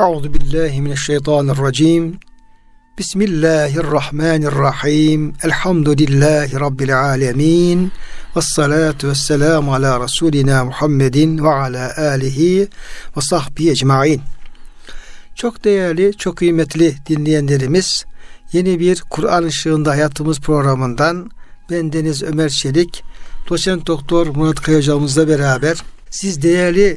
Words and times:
Euzu 0.00 0.34
billahi 0.34 0.82
mineşşeytanirracim. 0.82 2.18
Bismillahirrahmanirrahim. 2.98 5.34
Elhamdülillahi 5.44 6.60
rabbil 6.60 7.00
alamin. 7.00 7.92
Ves 8.36 8.44
salatu 8.44 9.08
vesselam 9.08 9.68
ala 9.68 10.00
rasulina 10.00 10.64
Muhammedin 10.64 11.44
ve 11.44 11.48
ala 11.48 11.96
alihi 11.96 12.68
ve 13.16 13.20
sahbihi 13.20 13.70
ecmaîn. 13.70 14.20
Çok 15.34 15.64
değerli, 15.64 16.16
çok 16.16 16.36
kıymetli 16.36 16.94
dinleyenlerimiz, 17.08 18.04
yeni 18.52 18.80
bir 18.80 19.02
Kur'an 19.10 19.44
ışığında 19.44 19.90
hayatımız 19.90 20.40
programından 20.40 21.30
ben 21.70 21.92
Deniz 21.92 22.22
Ömer 22.22 22.48
Çelik, 22.48 23.02
doçent 23.48 23.86
doktor 23.86 24.26
Murat 24.26 24.60
Kaya 24.60 24.78
hocamızla 24.78 25.28
beraber 25.28 25.78
siz 26.10 26.42
değerli 26.42 26.96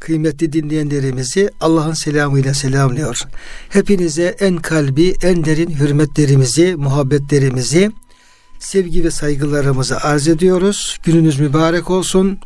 kıymetli 0.00 0.52
dinleyenlerimizi 0.52 1.50
Allah'ın 1.60 1.92
selamıyla 1.92 2.54
selamlıyor. 2.54 3.22
Hepinize 3.68 4.36
en 4.40 4.56
kalbi, 4.56 5.14
en 5.22 5.44
derin 5.44 5.70
hürmetlerimizi, 5.70 6.76
muhabbetlerimizi, 6.76 7.90
sevgi 8.58 9.04
ve 9.04 9.10
saygılarımızı 9.10 10.00
arz 10.00 10.28
ediyoruz. 10.28 10.98
Gününüz 11.02 11.40
mübarek 11.40 11.90
olsun. 11.90 12.38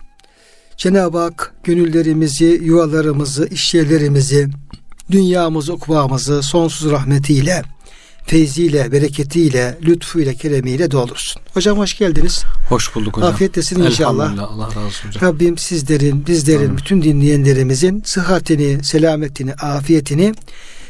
Cenab-ı 0.76 1.18
Hak 1.18 1.54
gönüllerimizi, 1.64 2.60
yuvalarımızı, 2.62 3.48
işyerlerimizi, 3.48 4.48
dünyamızı, 5.10 5.72
ukbamızı 5.72 6.42
sonsuz 6.42 6.90
rahmetiyle, 6.90 7.62
feyziyle, 8.30 8.92
bereketiyle, 8.92 9.78
lütfuyla, 9.82 10.34
keremiyle 10.34 10.90
doldursun. 10.90 11.42
Hocam 11.54 11.78
hoş 11.78 11.98
geldiniz. 11.98 12.44
Hoş 12.68 12.94
bulduk 12.94 13.16
hocam. 13.16 13.30
Afiyetlesin 13.30 13.82
inşallah. 13.82 14.38
Allah 14.38 14.66
razı 14.66 14.80
olsun 14.80 15.08
hocam. 15.08 15.22
Rabbim 15.22 15.58
sizlerin, 15.58 16.26
bizlerin, 16.26 16.64
Amin. 16.64 16.76
bütün 16.76 17.02
dinleyenlerimizin 17.02 18.02
sıhhatini, 18.04 18.84
selametini, 18.84 19.54
afiyetini 19.54 20.34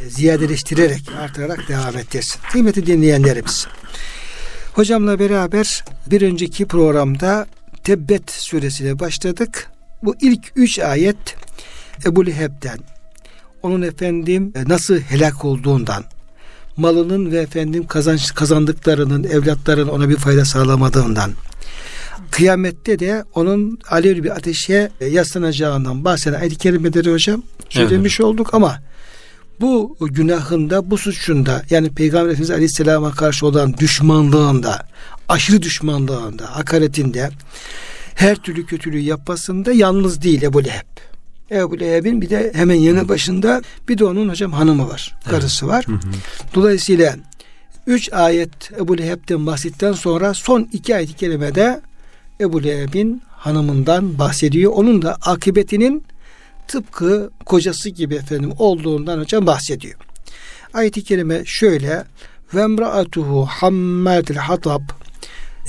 ziyadeleştirerek, 0.08 1.02
artırarak 1.20 1.68
devam 1.68 1.96
ettirsin. 1.96 2.40
Kıymetli 2.52 2.86
dinleyenlerimiz. 2.86 3.66
Hocamla 4.72 5.18
beraber 5.18 5.84
bir 6.06 6.22
önceki 6.22 6.66
programda 6.66 7.46
Tebbet 7.84 8.30
suresine 8.30 8.98
başladık. 8.98 9.70
Bu 10.02 10.14
ilk 10.20 10.52
üç 10.56 10.78
ayet 10.78 11.36
Ebu 12.06 12.26
Leheb'den, 12.26 12.78
onun 13.62 13.82
efendim 13.82 14.52
nasıl 14.66 14.98
helak 14.98 15.44
olduğundan, 15.44 16.04
malının 16.80 17.30
ve 17.30 17.38
efendim 17.38 17.86
kazanç 17.86 18.34
kazandıklarının, 18.34 19.24
evlatların 19.24 19.88
ona 19.88 20.08
bir 20.08 20.16
fayda 20.16 20.44
sağlamadığından, 20.44 21.32
kıyamette 22.30 22.98
de 22.98 23.24
onun 23.34 23.78
alevli 23.90 24.24
bir 24.24 24.30
ateşe 24.30 24.90
yaslanacağından 25.10 26.04
bahseden 26.04 26.40
ayet-i 26.40 26.58
kerimeleri 26.58 27.12
hocam 27.12 27.42
söylemiş 27.68 28.20
evet. 28.20 28.26
olduk 28.26 28.54
ama 28.54 28.78
bu 29.60 29.96
günahında, 30.00 30.90
bu 30.90 30.98
suçunda 30.98 31.62
yani 31.70 31.94
Peygamber 31.94 32.28
Efendimiz 32.28 32.50
Aleyhisselam'a 32.50 33.10
karşı 33.10 33.46
olan 33.46 33.74
düşmanlığında, 33.74 34.86
aşırı 35.28 35.62
düşmanlığında, 35.62 36.56
hakaretinde, 36.56 37.30
her 38.14 38.36
türlü 38.36 38.66
kötülüğü 38.66 38.98
yapmasında 38.98 39.72
yalnız 39.72 40.22
değil 40.22 40.42
Ebu 40.42 40.64
Leheb. 40.64 41.09
Ebu 41.50 41.80
Leheb'in 41.80 42.20
bir 42.20 42.30
de 42.30 42.52
hemen 42.54 42.74
yanı 42.74 43.08
başında 43.08 43.62
bir 43.88 43.98
de 43.98 44.04
onun 44.04 44.28
hocam 44.28 44.52
hanımı 44.52 44.88
var. 44.88 45.16
Karısı 45.24 45.68
var. 45.68 45.84
Hı 45.86 45.92
hı. 45.92 45.98
Dolayısıyla 46.54 47.16
üç 47.86 48.12
ayet 48.12 48.72
Ebu 48.78 48.98
Leheb'den 48.98 49.46
bahsettikten 49.46 49.92
sonra 49.92 50.34
son 50.34 50.68
iki 50.72 50.96
ayet-i 50.96 51.12
kerimede 51.14 51.80
Ebu 52.40 52.64
Leheb'in 52.64 53.22
hanımından 53.30 54.18
bahsediyor. 54.18 54.72
Onun 54.72 55.02
da 55.02 55.14
akıbetinin 55.14 56.04
tıpkı 56.68 57.30
kocası 57.46 57.90
gibi 57.90 58.14
efendim 58.14 58.52
olduğundan 58.58 59.18
hocam 59.18 59.46
bahsediyor. 59.46 59.94
Ayet-i 60.74 61.04
kerime 61.04 61.42
şöyle 61.44 62.04
ve 62.54 62.60
emraatuhu 62.60 63.46
hammatil 63.46 64.36
hatab 64.36 64.82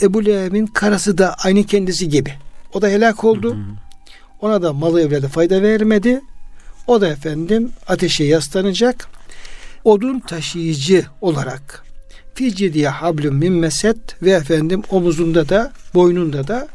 Ebu 0.02 0.26
Leheb'in 0.26 0.68
karısı 0.68 1.18
da 1.18 1.36
aynı 1.44 1.64
kendisi 1.64 2.10
gibi. 2.10 2.34
O 2.74 2.82
da 2.82 2.88
helak 2.88 3.24
oldu. 3.24 3.54
Hı 3.54 3.58
hı. 3.58 3.91
Ona 4.42 4.62
da 4.62 4.74
malı 4.74 5.02
evlerde 5.02 5.28
fayda 5.28 5.62
vermedi. 5.62 6.22
O 6.88 7.02
da 7.02 7.08
efendim 7.08 7.72
ateşe 7.88 8.24
yaslanacak. 8.24 9.08
Odun 9.84 10.20
taşıyıcı 10.20 11.06
olarak 11.22 11.84
fi 12.34 12.74
diye 12.74 12.90
hablum 12.90 13.36
min 13.36 13.54
meset 13.54 14.24
ve 14.24 14.32
efendim 14.32 14.84
omuzunda 14.90 15.50
da 15.50 15.72
boynunda 15.94 16.48
da 16.48 16.68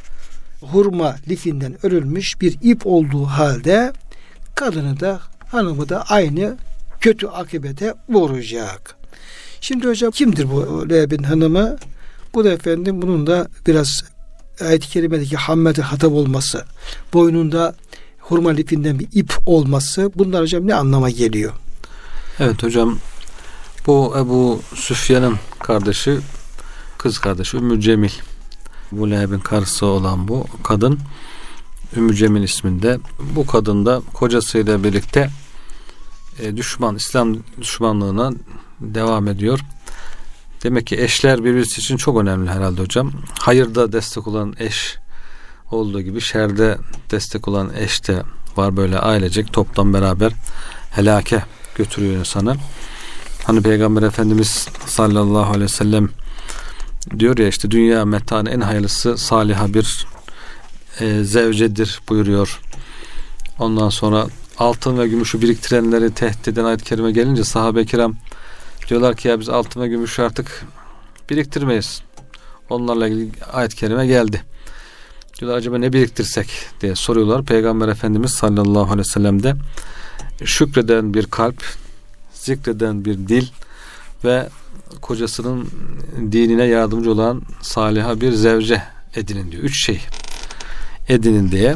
hurma 0.60 1.16
lifinden 1.28 1.74
örülmüş 1.82 2.40
bir 2.40 2.56
ip 2.62 2.86
olduğu 2.86 3.24
halde 3.24 3.92
kadını 4.54 5.00
da 5.00 5.20
hanımı 5.48 5.88
da 5.88 6.02
aynı 6.02 6.56
kötü 7.00 7.26
akibete 7.26 7.94
vuracak. 8.08 8.96
Şimdi 9.60 9.88
hocam 9.88 10.10
kimdir 10.10 10.50
bu 10.50 10.90
Leheb'in 10.90 11.22
hanımı? 11.22 11.76
Bu 12.34 12.44
da 12.44 12.52
efendim 12.52 13.02
bunun 13.02 13.26
da 13.26 13.48
biraz 13.66 14.04
ayet-i 14.60 14.88
kerimedeki 14.88 15.36
hammete 15.36 15.82
hatap 15.82 16.12
olması, 16.12 16.64
boynunda 17.14 17.76
hurma 18.18 18.50
lipinden 18.50 18.98
bir 18.98 19.08
ip 19.12 19.32
olması 19.46 20.10
bunlar 20.14 20.42
hocam 20.42 20.66
ne 20.66 20.74
anlama 20.74 21.10
geliyor? 21.10 21.52
Evet 22.38 22.62
hocam 22.62 22.98
bu 23.86 24.14
Ebu 24.18 24.60
Süfyan'ın 24.74 25.36
kardeşi 25.58 26.18
kız 26.98 27.18
kardeşi 27.18 27.56
Ümmü 27.56 27.80
Cemil 27.80 28.10
bu 28.92 29.10
Leheb'in 29.10 29.38
karısı 29.38 29.86
olan 29.86 30.28
bu 30.28 30.46
kadın 30.62 30.98
Ümmü 31.96 32.16
Cemil 32.16 32.42
isminde 32.42 32.98
bu 33.36 33.46
kadın 33.46 33.86
da 33.86 34.02
kocasıyla 34.14 34.84
birlikte 34.84 35.30
e, 36.40 36.56
düşman 36.56 36.96
İslam 36.96 37.36
düşmanlığına 37.60 38.32
devam 38.80 39.28
ediyor. 39.28 39.60
Demek 40.62 40.86
ki 40.86 41.02
eşler 41.02 41.44
birbirisi 41.44 41.80
için 41.80 41.96
çok 41.96 42.20
önemli 42.20 42.50
herhalde 42.50 42.80
hocam. 42.80 43.12
Hayırda 43.40 43.92
destek 43.92 44.26
olan 44.26 44.54
eş 44.58 44.98
olduğu 45.70 46.00
gibi 46.00 46.20
şerde 46.20 46.78
destek 47.10 47.48
olan 47.48 47.70
eş 47.78 48.08
de 48.08 48.22
var 48.56 48.76
böyle 48.76 48.98
ailecek 48.98 49.52
toptan 49.52 49.94
beraber 49.94 50.32
helake 50.90 51.42
götürüyor 51.74 52.14
insanı. 52.14 52.56
Hani 53.44 53.62
Peygamber 53.62 54.02
Efendimiz 54.02 54.68
sallallahu 54.86 55.50
aleyhi 55.50 55.62
ve 55.64 55.68
sellem 55.68 56.08
diyor 57.18 57.38
ya 57.38 57.48
işte 57.48 57.70
dünya 57.70 58.04
metanı 58.04 58.50
en 58.50 58.60
hayırlısı 58.60 59.18
saliha 59.18 59.74
bir 59.74 60.06
e, 61.00 61.24
zevcedir 61.24 62.00
buyuruyor. 62.08 62.60
Ondan 63.58 63.88
sonra 63.88 64.26
altın 64.58 64.98
ve 64.98 65.08
gümüşü 65.08 65.42
biriktirenleri 65.42 66.14
tehdit 66.14 66.48
eden 66.48 66.64
ayet-i 66.64 66.84
kerime 66.84 67.12
gelince 67.12 67.44
sahabe-i 67.44 67.86
kiram 67.86 68.16
diyorlar 68.88 69.16
ki 69.16 69.28
ya 69.28 69.40
biz 69.40 69.48
altın 69.48 69.80
ve 69.80 69.88
gümüşü 69.88 70.22
artık 70.22 70.64
biriktirmeyiz. 71.30 72.02
Onlarla 72.70 73.08
ilgili 73.08 73.30
ayet-i 73.52 73.76
kerime 73.76 74.06
geldi. 74.06 74.42
Diyorlar 75.40 75.58
acaba 75.58 75.78
ne 75.78 75.92
biriktirsek 75.92 76.48
diye 76.80 76.94
soruyorlar. 76.94 77.44
Peygamber 77.44 77.88
Efendimiz 77.88 78.30
sallallahu 78.30 78.84
aleyhi 78.84 78.98
ve 78.98 79.04
sellem 79.04 79.42
de 79.42 79.54
şükreden 80.44 81.14
bir 81.14 81.26
kalp, 81.26 81.64
zikreden 82.32 83.04
bir 83.04 83.14
dil 83.14 83.46
ve 84.24 84.48
kocasının 85.00 85.68
dinine 86.32 86.64
yardımcı 86.64 87.12
olan 87.12 87.42
saliha 87.62 88.20
bir 88.20 88.32
zevce 88.32 88.82
edinin 89.14 89.52
diyor. 89.52 89.62
Üç 89.62 89.84
şey 89.84 90.00
edinin 91.08 91.50
diye. 91.50 91.74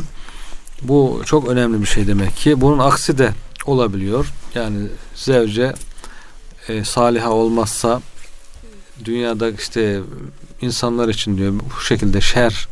Bu 0.82 1.22
çok 1.25 1.49
önemli 1.49 1.81
bir 1.81 1.87
şey 1.87 2.06
demek 2.06 2.37
ki. 2.37 2.60
Bunun 2.60 2.78
aksi 2.78 3.19
de 3.19 3.31
olabiliyor. 3.66 4.32
Yani 4.54 4.87
zevce 5.15 5.75
e, 6.70 6.84
saliha 6.84 7.31
olmazsa 7.31 8.00
dünyada 9.04 9.50
işte 9.50 10.00
insanlar 10.60 11.08
için 11.08 11.36
diyor 11.38 11.53
bu 11.53 11.81
şekilde 11.81 12.20
şer 12.20 12.69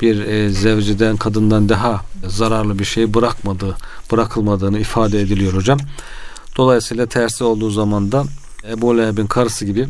bir 0.00 0.26
e, 0.26 0.50
zevciden 0.50 1.16
kadından 1.16 1.68
daha 1.68 2.00
zararlı 2.26 2.78
bir 2.78 2.84
şey 2.84 3.14
bırakmadığı 3.14 3.76
bırakılmadığını 4.12 4.78
ifade 4.78 5.20
ediliyor 5.20 5.52
hocam. 5.52 5.78
Dolayısıyla 6.56 7.06
tersi 7.06 7.44
olduğu 7.44 7.70
zaman 7.70 8.12
da 8.12 8.24
Ebu 8.70 8.98
Leheb'in 8.98 9.26
karısı 9.26 9.64
gibi 9.64 9.88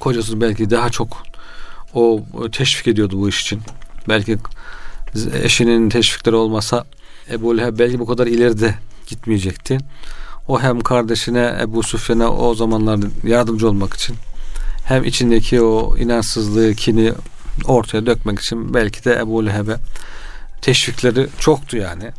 kocası 0.00 0.40
belki 0.40 0.70
daha 0.70 0.90
çok 0.90 1.22
o 1.94 2.24
teşvik 2.52 2.88
ediyordu 2.88 3.20
bu 3.20 3.28
iş 3.28 3.42
için. 3.42 3.60
Belki 4.08 4.38
eşinin 5.42 5.90
teşvikleri 5.90 6.36
olmasa 6.36 6.84
Ebu 7.30 7.58
Leheb 7.58 7.78
belki 7.78 7.98
bu 7.98 8.06
kadar 8.06 8.26
ileride 8.26 8.74
gitmeyecekti. 9.06 9.78
O 10.50 10.60
hem 10.60 10.80
kardeşine 10.80 11.58
Ebu 11.60 11.82
Süfyan'a 11.82 12.32
o 12.32 12.54
zamanlar 12.54 13.00
yardımcı 13.24 13.68
olmak 13.68 13.94
için 13.94 14.16
hem 14.84 15.04
içindeki 15.04 15.62
o 15.62 15.96
inançsızlığı, 15.96 16.74
kini 16.74 17.12
ortaya 17.64 18.06
dökmek 18.06 18.40
için 18.40 18.74
belki 18.74 19.04
de 19.04 19.14
Ebu 19.14 19.46
Leheb'e 19.46 19.76
teşvikleri 20.62 21.28
çoktu 21.38 21.76
yani. 21.76 22.10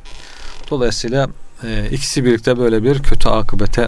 Dolayısıyla 0.69 1.29
e, 1.63 1.89
ikisi 1.91 2.25
birlikte 2.25 2.57
böyle 2.57 2.83
bir 2.83 3.03
kötü 3.03 3.29
akıbete 3.29 3.87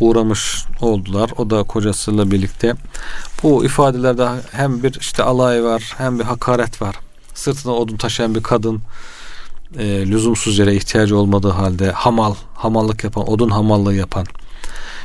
uğramış 0.00 0.64
oldular. 0.80 1.30
O 1.38 1.50
da 1.50 1.62
kocasıyla 1.62 2.30
birlikte. 2.30 2.74
Bu 3.42 3.64
ifadelerde 3.64 4.28
hem 4.52 4.82
bir 4.82 5.00
işte 5.00 5.22
alay 5.22 5.64
var 5.64 5.94
hem 5.98 6.18
bir 6.18 6.24
hakaret 6.24 6.82
var. 6.82 6.96
Sırtına 7.34 7.72
odun 7.72 7.96
taşıyan 7.96 8.34
bir 8.34 8.42
kadın 8.42 8.80
e, 9.78 10.06
lüzumsuz 10.06 10.58
yere 10.58 10.74
ihtiyacı 10.74 11.16
olmadığı 11.16 11.50
halde 11.50 11.90
hamal, 11.90 12.34
hamallık 12.54 13.04
yapan, 13.04 13.30
odun 13.30 13.50
hamallığı 13.50 13.94
yapan, 13.94 14.26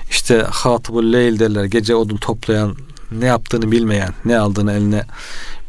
işte 0.10 0.48
hatibul 0.52 1.14
leyl 1.14 1.40
derler, 1.40 1.64
gece 1.64 1.96
odun 1.96 2.18
toplayan, 2.18 2.76
ne 3.12 3.26
yaptığını 3.26 3.72
bilmeyen, 3.72 4.14
ne 4.26 4.38
aldığını 4.38 4.72
eline 4.72 5.04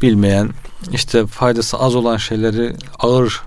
bilmeyen, 0.02 0.50
işte 0.92 1.26
faydası 1.26 1.78
az 1.78 1.94
olan 1.94 2.16
şeyleri 2.16 2.76
ağır, 2.98 3.42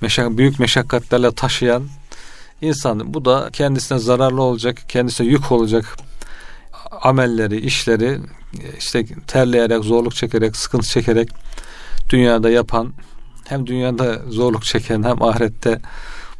meşak, 0.00 0.38
büyük 0.38 0.58
meşakkatlerle 0.58 1.32
taşıyan 1.32 1.82
insan. 2.60 3.14
Bu 3.14 3.24
da 3.24 3.50
kendisine 3.52 3.98
zararlı 3.98 4.42
olacak, 4.42 4.78
kendisine 4.88 5.26
yük 5.26 5.52
olacak 5.52 5.96
amelleri, 7.02 7.60
işleri 7.60 8.18
işte 8.78 9.06
terleyerek, 9.26 9.84
zorluk 9.84 10.14
çekerek, 10.14 10.56
sıkıntı 10.56 10.88
çekerek 10.88 11.28
dünyada 12.10 12.50
yapan 12.50 12.92
hem 13.50 13.66
dünyada 13.66 14.22
zorluk 14.28 14.64
çeken 14.64 15.02
hem 15.02 15.22
ahirette 15.22 15.80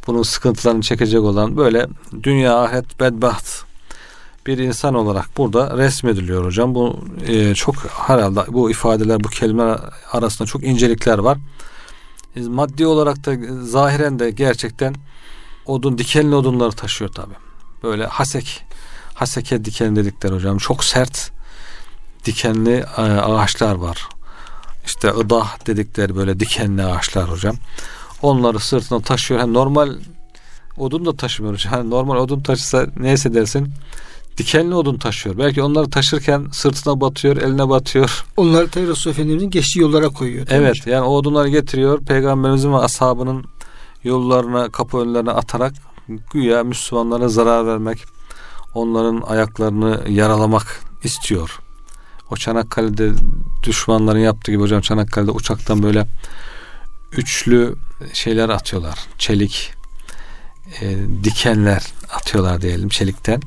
bunun 0.06 0.22
sıkıntılarını 0.22 0.82
çekecek 0.82 1.20
olan 1.20 1.56
böyle 1.56 1.86
dünya 2.22 2.62
ahiret 2.62 3.00
bedbaht 3.00 3.64
bir 4.46 4.58
insan 4.58 4.94
olarak 4.94 5.36
burada 5.36 5.78
resmediliyor 5.78 6.44
hocam. 6.44 6.74
Bu 6.74 6.98
e, 7.26 7.54
çok 7.54 7.74
herhalde 7.76 8.40
bu 8.48 8.70
ifadeler 8.70 9.24
bu 9.24 9.28
kelimeler 9.28 9.78
arasında 10.12 10.48
çok 10.48 10.64
incelikler 10.64 11.18
var. 11.18 11.38
Maddi 12.36 12.86
olarak 12.86 13.26
da 13.26 13.64
zahiren 13.64 14.18
de 14.18 14.30
gerçekten 14.30 14.94
odun 15.66 15.98
dikenli 15.98 16.34
odunları 16.34 16.72
taşıyor 16.72 17.12
tabi. 17.12 17.34
Böyle 17.82 18.06
hasek 18.06 18.64
haseke 19.14 19.64
diken 19.64 19.96
dedikleri 19.96 20.34
hocam 20.34 20.58
çok 20.58 20.84
sert 20.84 21.30
dikenli 22.24 22.84
e, 22.96 23.02
ağaçlar 23.02 23.74
var. 23.74 24.08
İşte 24.90 25.08
ıdah 25.08 25.66
dedikleri 25.66 26.16
böyle 26.16 26.40
dikenli 26.40 26.84
ağaçlar 26.84 27.30
hocam. 27.30 27.54
Onları 28.22 28.58
sırtına 28.58 29.00
taşıyor. 29.00 29.40
Yani 29.40 29.54
normal 29.54 29.90
odun 30.76 31.06
da 31.06 31.16
taşımıyor 31.16 31.54
hocam. 31.54 31.72
Yani 31.74 31.90
normal 31.90 32.16
odun 32.16 32.40
taşısa 32.40 32.86
neyse 32.96 33.34
dersin 33.34 33.68
dikenli 34.36 34.74
odun 34.74 34.96
taşıyor. 34.98 35.38
Belki 35.38 35.62
onları 35.62 35.90
taşırken 35.90 36.46
sırtına 36.52 37.00
batıyor, 37.00 37.36
eline 37.36 37.68
batıyor. 37.68 38.24
Onları 38.36 38.68
tabi 38.68 38.88
Resulullah 38.88 39.18
Efendimiz'in 39.18 39.50
geçtiği 39.50 39.80
yollara 39.80 40.08
koyuyor. 40.08 40.46
Evet 40.50 40.70
hocam? 40.70 40.92
yani 40.92 41.04
o 41.04 41.16
odunları 41.16 41.48
getiriyor. 41.48 42.00
Peygamberimizin 42.00 42.72
ve 42.72 42.76
ashabının 42.76 43.44
yollarına, 44.04 44.68
kapı 44.68 44.98
önlerine 44.98 45.30
atarak 45.30 45.72
güya 46.32 46.64
Müslümanlara 46.64 47.28
zarar 47.28 47.66
vermek, 47.66 48.04
onların 48.74 49.22
ayaklarını 49.26 50.00
yaralamak 50.08 50.80
istiyor. 51.04 51.60
O 52.30 52.36
Çanakkale'de 52.36 53.12
düşmanların 53.62 54.18
yaptığı 54.18 54.52
gibi 54.52 54.62
hocam 54.62 54.80
Çanakkale'de 54.80 55.30
uçaktan 55.30 55.82
böyle 55.82 56.06
üçlü 57.12 57.74
şeyler 58.12 58.48
atıyorlar. 58.48 58.98
Çelik 59.18 59.72
e, 60.80 60.96
dikenler 61.24 61.82
atıyorlar 62.10 62.62
diyelim 62.62 62.88
çelikten. 62.88 63.40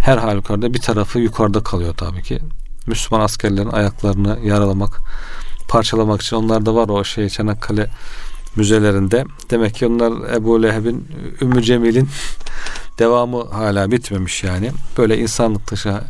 Her 0.00 0.18
halükarda 0.18 0.74
bir 0.74 0.80
tarafı 0.80 1.18
yukarıda 1.18 1.62
kalıyor 1.62 1.94
tabii 1.96 2.22
ki. 2.22 2.38
Müslüman 2.86 3.24
askerlerin 3.24 3.68
ayaklarını 3.68 4.38
yaralamak, 4.44 5.00
parçalamak 5.68 6.22
için 6.22 6.36
onlar 6.36 6.66
da 6.66 6.74
var 6.74 6.88
o 6.88 7.04
şey 7.04 7.28
Çanakkale 7.28 7.90
müzelerinde. 8.56 9.24
Demek 9.50 9.74
ki 9.74 9.86
onlar 9.86 10.34
Ebu 10.34 10.62
Leheb'in 10.62 11.08
Ümmü 11.42 11.62
Cemil'in 11.62 12.08
devamı 12.98 13.44
hala 13.50 13.90
bitmemiş 13.90 14.44
yani. 14.44 14.70
Böyle 14.98 15.18
insanlık 15.18 15.70
dışı 15.70 16.00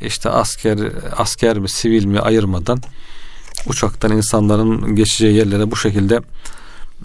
işte 0.00 0.30
asker 0.30 0.78
asker 1.16 1.58
mi 1.58 1.68
sivil 1.68 2.04
mi 2.04 2.20
ayırmadan 2.20 2.82
uçaktan 3.66 4.12
insanların 4.12 4.96
geçeceği 4.96 5.34
yerlere 5.34 5.70
bu 5.70 5.76
şekilde 5.76 6.20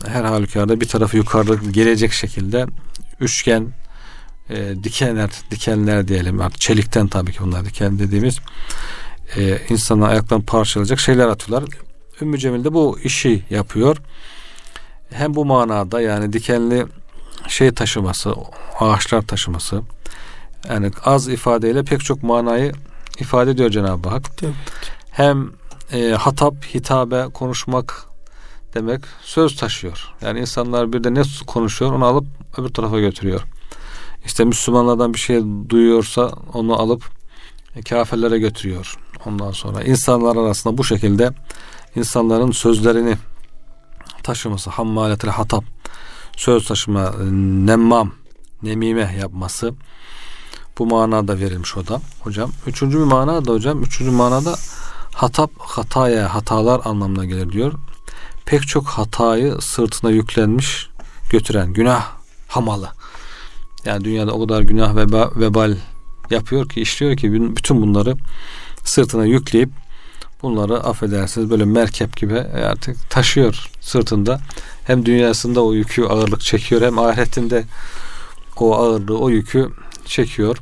her 0.08 0.24
halükarda 0.24 0.82
bir 0.82 0.88
tarafı 0.88 1.18
yukarıda 1.18 1.56
gelecek 1.56 2.12
şekilde 2.12 2.66
üçgen 3.20 3.68
e, 4.50 4.84
dikenler 4.84 5.30
dikenler 5.52 6.08
diyelim 6.08 6.42
artık 6.42 6.62
çelikten 6.62 7.08
tabii 7.08 7.32
ki 7.32 7.40
bunlar 7.42 7.66
diken 7.66 8.00
dediğimiz 8.00 8.40
e, 9.36 9.60
insanın 9.70 10.02
ayaklarını 10.02 10.46
parçalayacak 10.46 11.00
şeyler 11.00 11.28
atıyorlar. 11.28 11.70
Ümmü 12.22 12.38
Cemil 12.38 12.64
de 12.64 12.74
bu 12.74 13.00
işi 13.04 13.44
yapıyor. 13.50 13.98
Hem 15.10 15.36
bu 15.36 15.46
manada 15.46 16.02
yani 16.02 16.34
dikenli 16.34 16.86
şey 17.48 17.72
taşıması, 17.72 18.34
ağaçlar 18.80 19.22
taşıması 19.22 19.82
yani 20.70 20.92
az 21.06 21.28
ifadeyle 21.28 21.84
pek 21.84 22.00
çok 22.04 22.24
manayı 22.24 22.72
ifade 23.20 23.52
ediyor 23.52 23.70
Cenab-ı 23.70 24.10
Hak. 24.10 24.24
Hem 25.12 25.52
e, 25.92 26.10
hatap, 26.12 26.66
hitabe, 26.66 27.26
konuşmak 27.34 28.06
demek 28.74 29.02
söz 29.22 29.56
taşıyor. 29.56 30.14
Yani 30.22 30.40
insanlar 30.40 30.94
bir 30.94 31.04
de 31.04 31.14
ne 31.14 31.22
konuşuyor 31.48 31.94
onu 31.94 32.06
alıp 32.06 32.26
öbür 32.58 32.70
tarafa 32.70 33.00
götürüyor. 33.00 33.42
İşte 34.26 34.46
Müslümanlardan 34.46 35.14
bir 35.14 35.20
şey 35.20 35.44
duyuyorsa 35.70 36.32
onu 36.54 36.80
alıp 36.80 37.04
e, 37.76 37.82
kafirlere 37.82 38.40
götürüyor. 38.40 38.98
Ondan 39.26 39.52
sonra 39.52 39.84
insanlar 39.84 40.36
arasında 40.36 40.78
bu 40.78 40.84
şekilde 40.84 41.32
insanların 41.96 42.52
sözlerini 42.52 43.18
taşıması, 44.24 44.70
hammaletel 44.70 45.32
hatap, 45.32 45.64
söz 46.38 46.68
taşıma, 46.68 47.14
nemmam, 47.66 48.12
nemime 48.64 49.16
yapması 49.20 49.74
bu 50.80 50.86
manada 50.86 51.40
verilmiş 51.40 51.78
o 51.78 51.88
da 51.88 52.02
hocam. 52.20 52.52
Üçüncü 52.68 53.00
bir 53.00 53.04
mana 53.04 53.46
da 53.46 53.52
hocam, 53.52 53.84
üçüncü 53.84 54.12
manada 54.12 54.56
hatap, 55.14 55.52
hataya, 55.58 56.36
hatalar 56.36 56.82
anlamına 56.86 57.26
gelir 57.26 57.52
diyor. 57.52 57.74
Pek 58.46 58.68
çok 58.68 58.86
hatayı 58.86 59.58
sırtına 59.62 60.12
yüklenmiş 60.12 60.90
götüren 61.30 61.74
günah 61.74 62.12
hamalı. 62.48 62.90
Yani 63.86 64.06
dünyada 64.06 64.32
o 64.32 64.48
kadar 64.48 64.62
günah 64.62 64.96
ve 64.96 65.06
vebal 65.36 65.76
yapıyor 66.30 66.70
ki 66.70 66.82
işliyor 66.82 67.18
ki 67.18 67.56
bütün 67.56 67.82
bunları 67.82 68.16
sırtına 68.84 69.26
yükleyip 69.26 69.70
bunları 70.42 70.84
affedersiniz 70.84 71.50
böyle 71.50 71.66
merkep 71.66 72.18
gibi 72.18 72.40
artık 72.40 73.10
taşıyor 73.10 73.70
sırtında. 73.82 74.40
Hem 74.86 75.06
dünyasında 75.06 75.64
o 75.64 75.74
yükü 75.74 76.04
ağırlık 76.04 76.42
çekiyor 76.42 76.82
hem 76.82 77.00
ahiretinde 77.00 77.64
o 78.58 78.76
ağırlığı 78.76 79.18
o 79.18 79.30
yükü 79.30 79.70
çekiyor. 80.14 80.58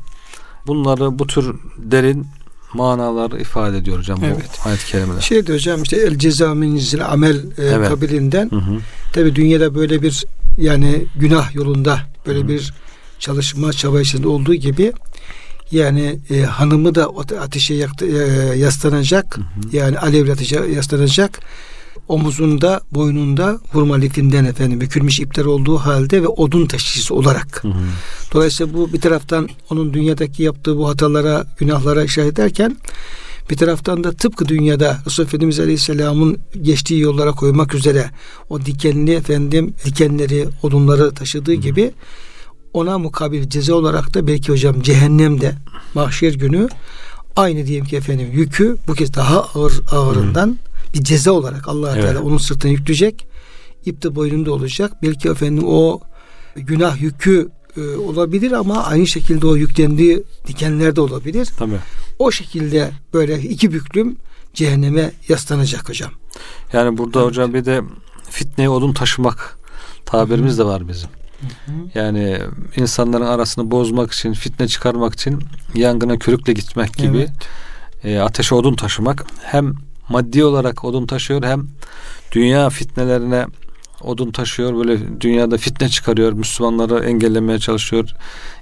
Bunları 0.67 1.19
bu 1.19 1.27
tür 1.27 1.55
derin 1.77 2.27
manalar 2.73 3.31
ifade 3.31 3.77
ediyor 3.77 3.97
hocam 3.97 4.19
evet. 4.23 4.37
bu 4.65 4.69
ayet-i 4.69 4.85
kerimeler. 4.85 5.21
Şeydi 5.21 5.53
hocam 5.53 5.83
işte 5.83 5.97
el 5.97 6.17
ceza 6.17 6.55
minizil 6.55 7.05
amel 7.05 7.35
e, 7.35 7.43
evet. 7.57 7.89
kabilinden 7.89 8.49
tabi 9.13 9.35
dünyada 9.35 9.75
böyle 9.75 10.01
bir 10.01 10.25
yani 10.57 11.05
günah 11.15 11.55
yolunda 11.55 11.99
böyle 12.27 12.39
hı 12.39 12.43
hı. 12.43 12.47
bir 12.47 12.73
çalışma 13.19 13.73
çaba 13.73 14.01
içinde 14.01 14.27
olduğu 14.27 14.53
gibi 14.55 14.93
yani 15.71 16.19
e, 16.29 16.41
hanımı 16.41 16.95
da 16.95 17.07
ateşe 17.41 17.73
yaktı, 17.73 18.05
e, 18.05 18.57
yaslanacak 18.57 19.37
hı 19.37 19.41
hı. 19.41 19.75
yani 19.75 19.99
alevli 19.99 20.31
ateşe 20.31 20.55
yaslanacak 20.55 21.39
omuzunda 22.07 22.81
boynunda 22.91 23.59
hurma 23.71 23.95
lifinden 23.95 24.45
efendim 24.45 24.81
bükülmüş 24.81 25.19
ipler 25.19 25.45
olduğu 25.45 25.77
halde 25.77 26.23
ve 26.23 26.27
odun 26.27 26.65
taşıyıcısı 26.65 27.15
olarak. 27.15 27.63
Hı 27.63 27.67
hı. 27.67 27.73
Dolayısıyla 28.33 28.73
bu 28.73 28.93
bir 28.93 29.01
taraftan 29.01 29.49
onun 29.69 29.93
dünyadaki 29.93 30.43
yaptığı 30.43 30.77
bu 30.77 30.89
hatalara, 30.89 31.45
günahlara 31.57 32.03
işaret 32.03 32.33
ederken 32.33 32.77
bir 33.49 33.57
taraftan 33.57 34.03
da 34.03 34.11
tıpkı 34.11 34.47
dünyada 34.47 34.97
Resulullah 35.05 35.29
Efendimiz 35.29 35.59
Aleyhisselam'ın 35.59 36.37
geçtiği 36.61 36.99
yollara 36.99 37.31
koymak 37.31 37.75
üzere 37.75 38.05
o 38.49 38.61
dikenli 38.61 39.13
efendim 39.13 39.73
dikenleri, 39.85 40.47
odunları 40.63 41.13
taşıdığı 41.13 41.51
hı 41.51 41.57
hı. 41.57 41.61
gibi 41.61 41.91
ona 42.73 42.97
mukabil 42.97 43.49
ceza 43.49 43.73
olarak 43.73 44.13
da 44.13 44.27
belki 44.27 44.51
hocam 44.51 44.81
cehennemde 44.81 45.55
mahşer 45.93 46.33
günü 46.33 46.67
aynı 47.35 47.65
diyelim 47.65 47.85
ki 47.85 47.97
efendim 47.97 48.29
yükü 48.31 48.77
bu 48.87 48.93
kez 48.93 49.13
daha 49.13 49.41
ağır 49.41 49.81
ağırından 49.91 50.47
hı 50.47 50.70
bir 50.93 51.03
ceza 51.03 51.31
olarak 51.31 51.67
Allah 51.67 51.91
evet. 51.95 52.03
Teala 52.03 52.21
onun 52.21 52.37
sırtına 52.37 52.71
yükleyecek. 52.71 53.27
İp 53.85 54.03
de 54.03 54.15
boynunda 54.15 54.53
olacak. 54.53 54.91
Belki 55.03 55.29
efendim 55.29 55.63
o 55.67 55.99
günah 56.55 57.01
yükü 57.01 57.49
e, 57.77 57.81
olabilir 57.95 58.51
ama 58.51 58.83
aynı 58.83 59.07
şekilde 59.07 59.47
o 59.47 59.55
yüklendiği 59.55 60.23
dikenler 60.47 60.95
de 60.95 61.01
olabilir. 61.01 61.49
Tabii. 61.57 61.79
O 62.19 62.31
şekilde 62.31 62.91
böyle 63.13 63.41
iki 63.41 63.73
büklüm 63.73 64.17
cehenneme 64.53 65.11
yaslanacak 65.29 65.89
hocam. 65.89 66.11
Yani 66.73 66.97
burada 66.97 67.19
evet. 67.19 67.29
hocam 67.29 67.53
bir 67.53 67.65
de 67.65 67.81
fitneye 68.29 68.69
odun 68.69 68.93
taşımak 68.93 69.57
tabirimiz 70.05 70.57
de 70.57 70.63
var 70.63 70.87
bizim. 70.87 71.09
Yani 71.95 72.39
insanların 72.75 73.25
arasını 73.25 73.71
bozmak 73.71 74.11
için, 74.11 74.33
fitne 74.33 74.67
çıkarmak 74.67 75.13
için 75.13 75.43
yangına 75.75 76.19
körükle 76.19 76.53
gitmek 76.53 76.93
gibi 76.93 77.17
evet. 77.17 77.29
e, 78.03 78.19
ateşe 78.19 78.55
odun 78.55 78.75
taşımak 78.75 79.25
hem 79.43 79.73
maddi 80.11 80.43
olarak 80.43 80.85
odun 80.85 81.05
taşıyor 81.05 81.43
hem 81.43 81.67
dünya 82.31 82.69
fitnelerine 82.69 83.45
odun 84.01 84.31
taşıyor 84.31 84.75
böyle 84.75 85.21
dünyada 85.21 85.57
fitne 85.57 85.89
çıkarıyor 85.89 86.33
Müslümanları 86.33 87.05
engellemeye 87.05 87.59
çalışıyor 87.59 88.09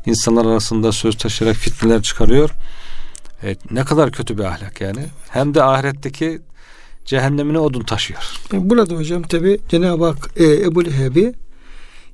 insanlar 0.06 0.46
arasında 0.46 0.92
söz 0.92 1.18
taşıyarak 1.18 1.58
fitneler 1.58 2.02
çıkarıyor 2.02 2.50
evet, 3.44 3.72
ne 3.72 3.84
kadar 3.84 4.12
kötü 4.12 4.38
bir 4.38 4.44
ahlak 4.44 4.82
yani 4.82 5.06
hem 5.30 5.54
de 5.54 5.64
ahiretteki 5.64 6.42
cehennemine 7.06 7.60
odun 7.60 7.82
taşıyor. 7.82 8.20
Yani 8.54 8.70
burada 8.70 8.96
hocam 8.96 9.22
tabi 9.22 9.60
Cenab-ı 9.70 10.06
Hak 10.06 10.30
e, 10.38 10.46
Ebu 10.46 10.86
Leheb'i 10.86 11.34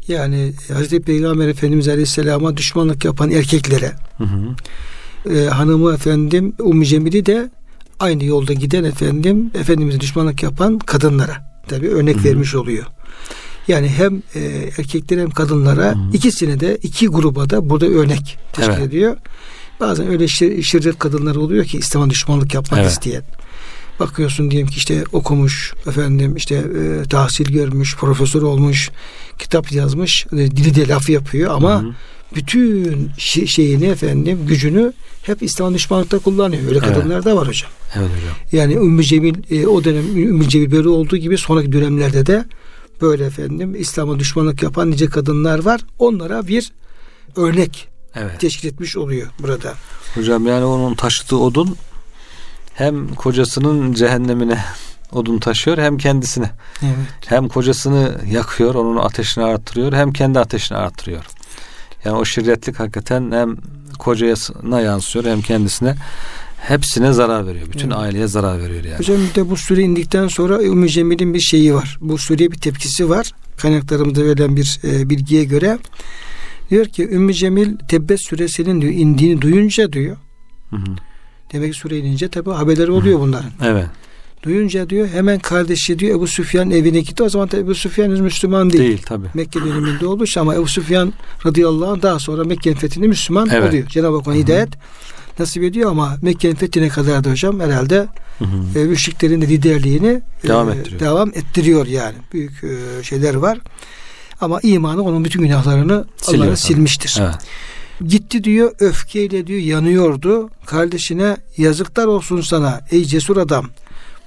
yani 0.08 0.54
Hazreti 0.74 1.02
Peygamber 1.02 1.48
Efendimiz 1.48 1.88
Aleyhisselam'a 1.88 2.58
düşmanlık 2.58 3.06
yapan 3.06 3.32
erkeklere 3.32 3.92
Hı 4.18 4.24
hı. 4.24 4.56
e, 5.36 5.46
hanımı 5.46 5.94
efendim 5.94 6.54
Ummu 6.60 6.86
Cemil'i 6.86 7.26
de 7.26 7.50
aynı 8.00 8.24
yolda 8.26 8.54
giden 8.54 8.84
efendim 8.84 9.52
Efendimiz'e 9.54 10.00
düşmanlık 10.00 10.44
yapan 10.44 10.80
kadınlara 10.80 11.62
tabi 11.68 11.90
örnek 11.90 12.16
Hı 12.16 12.20
hı. 12.20 12.24
vermiş 12.24 12.56
oluyor. 12.56 12.86
Yani 13.68 13.88
hem 13.90 14.22
e, 14.36 14.40
erkeklere 14.78 15.22
hem 15.22 15.30
kadınlara 15.30 15.86
Hı 15.86 15.90
hı. 15.90 16.12
ikisine 16.14 16.60
de 16.60 16.78
iki 16.84 17.08
gruba 17.08 17.50
da 17.50 17.70
burada 17.70 17.86
örnek 17.86 18.38
teşkil 18.54 18.72
Evet. 18.74 18.82
ediyor. 18.88 19.18
Bazen 19.80 20.08
öyle 20.08 20.28
şir, 20.28 20.64
şirret 20.64 21.00
kadınlar 21.00 21.36
oluyor 21.36 21.66
ki 21.66 21.78
İslam'a 21.78 22.10
düşmanlık 22.10 22.54
yapmak 22.54 22.80
Evet. 22.80 22.92
isteyen. 22.92 23.24
Bakıyorsun 24.00 24.52
diyelim 24.52 24.68
ki 24.68 24.78
işte 24.78 25.04
okumuş 25.14 25.74
efendim 25.88 26.36
işte 26.36 26.56
e, 26.56 27.10
tahsil 27.10 27.54
görmüş, 27.54 27.96
profesör 27.96 28.42
olmuş, 28.42 28.90
kitap 29.40 29.72
yazmış, 29.72 30.26
e, 30.32 30.38
dili 30.38 30.76
de 30.76 30.88
laf 30.88 31.10
yapıyor 31.10 31.52
ama 31.56 31.82
Hı 31.82 31.86
hı. 31.88 31.92
Bütün 32.36 33.12
şeyini 33.48 33.86
efendim 33.86 34.40
gücünü 34.48 34.94
hep 35.24 35.44
İslam 35.44 35.74
düşmanlıkta 35.74 36.20
kullanıyor. 36.20 36.64
Öyle 36.68 36.80
Evet. 36.84 36.94
kadınlar 36.94 37.26
da 37.26 37.36
var 37.36 37.48
hocam. 37.48 37.72
Evet 37.96 38.10
hocam. 38.18 38.36
Yani 38.52 38.74
Ümmü 38.74 39.04
Cemil 39.04 39.36
e, 39.52 39.68
o 39.68 39.84
dönem 39.84 40.18
Ümmü 40.18 40.50
Cemil 40.50 40.72
böyle 40.72 40.90
olduğu 40.90 41.18
gibi 41.18 41.38
sonraki 41.38 41.72
dönemlerde 41.72 42.26
de 42.26 42.46
böyle 43.02 43.26
efendim 43.26 43.76
İslam'a 43.78 44.20
düşmanlık 44.20 44.64
yapan 44.64 44.92
nice 44.92 45.06
kadınlar 45.06 45.60
var. 45.66 45.82
Onlara 46.00 46.48
bir 46.48 46.72
örnek 47.36 47.88
Evet. 48.16 48.40
teşkil 48.40 48.68
etmiş 48.68 48.98
oluyor 48.98 49.28
burada. 49.40 49.74
Hocam 50.16 50.48
yani 50.48 50.66
onun 50.66 50.96
taşıdığı 50.96 51.36
odun 51.36 51.76
hem 52.74 53.16
kocasının 53.16 53.94
cehennemine 53.94 54.60
odun 55.12 55.40
taşıyor 55.40 55.78
hem 55.78 55.98
kendisine. 55.98 56.52
Evet. 56.84 56.96
Hem 57.26 57.48
kocasını 57.48 58.16
yakıyor, 58.32 58.76
onun 58.76 58.98
ateşini 58.98 59.44
arttırıyor 59.44 59.94
hem 59.94 60.14
kendi 60.14 60.40
ateşini 60.40 60.78
arttırıyor. 60.78 61.24
Yani 62.06 62.18
o 62.18 62.26
şirretlik 62.26 62.80
hakikaten 62.80 63.32
hem 63.32 63.56
kocasına 64.00 64.82
yansıyor 64.82 65.26
hem 65.26 65.42
kendisine 65.42 65.96
hepsine 66.58 67.14
zarar 67.14 67.48
veriyor. 67.48 67.68
Bütün 67.74 67.88
Evet. 67.90 67.98
aileye 68.00 68.28
zarar 68.28 68.62
veriyor 68.62 68.84
yani. 68.84 68.98
Hocam 68.98 69.18
bir 69.30 69.36
de 69.36 69.50
bu 69.50 69.58
sure 69.58 69.82
indikten 69.82 70.28
sonra 70.28 70.64
Ümmü 70.64 70.90
Cemil'in 70.90 71.34
bir 71.34 71.40
şeyi 71.40 71.74
var. 71.74 71.98
Bu 72.02 72.18
sureye 72.18 72.52
bir 72.52 72.58
tepkisi 72.58 73.10
var. 73.10 73.32
Kaynaklarımızda 73.58 74.26
verilen 74.26 74.56
bir 74.56 74.80
e, 74.84 75.10
bilgiye 75.10 75.44
göre 75.44 75.78
diyor 76.70 76.86
ki 76.86 77.10
Ümmü 77.10 77.34
Cemil 77.34 77.78
Tebbet 77.90 78.22
suresinin 78.22 78.82
diyor 78.82 78.94
indiğini 78.94 79.42
duyunca 79.42 79.94
diyor. 79.94 80.18
Hı 80.70 80.76
hı. 80.76 80.82
Demek 81.54 81.74
ki 81.74 81.80
sure 81.80 81.98
inince 81.98 82.28
tabi 82.28 82.50
haberleri 82.50 82.92
oluyor 82.92 83.20
bunların. 83.20 83.52
Evet. 83.64 83.86
Duyunca 84.44 84.90
diyor 84.90 85.08
hemen 85.08 85.40
kardeşi 85.40 86.00
diyor 86.00 86.18
Ebu 86.18 86.28
Süfyan 86.28 86.72
evine 86.72 87.00
gitti. 87.00 87.24
O 87.24 87.30
zaman 87.30 87.50
Ebu 87.54 87.76
Süfyan 87.76 88.12
Müslüman 88.12 88.70
değil. 88.70 88.84
Değil 88.84 89.02
tabi. 89.06 89.28
Mekke 89.34 89.60
döneminde 89.62 90.08
olmuş 90.08 90.38
ama 90.38 90.56
Ebu 90.56 90.68
Süfyan 90.68 91.14
radıyallahu 91.46 91.92
anh 91.92 92.02
daha 92.02 92.20
sonra 92.20 92.44
Mekke'nin 92.44 92.76
fethinde 92.76 93.08
Müslüman 93.08 93.50
Evet. 93.52 93.70
oluyor. 93.70 93.88
Cenab-ı 93.88 94.18
Hak 94.18 94.28
ona 94.28 94.36
hidayet 94.36 94.70
nasip 95.40 95.64
ediyor 95.64 95.92
ama 95.92 96.18
Mekke'nin 96.22 96.56
fethine 96.56 96.90
kadar 96.90 97.24
da 97.24 97.32
hocam 97.32 97.60
herhalde 97.60 98.08
Hı 98.40 98.46
hı. 98.46 98.80
e, 98.80 98.84
müşriklerin 98.84 99.42
de 99.42 99.48
liderliğini 99.48 100.22
Devam 100.48 100.70
e, 100.70 100.72
ettiriyor. 100.76 101.00
devam 101.00 101.30
ettiriyor 101.30 101.88
yani. 101.88 102.16
Büyük 102.34 102.64
e, 102.64 103.04
şeyler 103.04 103.36
var. 103.36 103.58
Ama 104.42 104.60
imanı 104.64 105.04
onun 105.04 105.26
bütün 105.26 105.42
günahlarını 105.42 106.06
tabii. 106.26 106.58
silmiştir. 106.58 107.18
Evet. 107.22 107.36
Gitti 108.08 108.44
diyor 108.44 108.72
öfkeyle 108.80 109.48
diyor 109.48 109.60
yanıyordu. 109.60 110.50
Kardeşine 110.66 111.38
yazıklar 111.58 112.06
olsun 112.06 112.42
sana 112.42 112.82
ey 112.92 113.06
cesur 113.06 113.38
adam. 113.38 113.70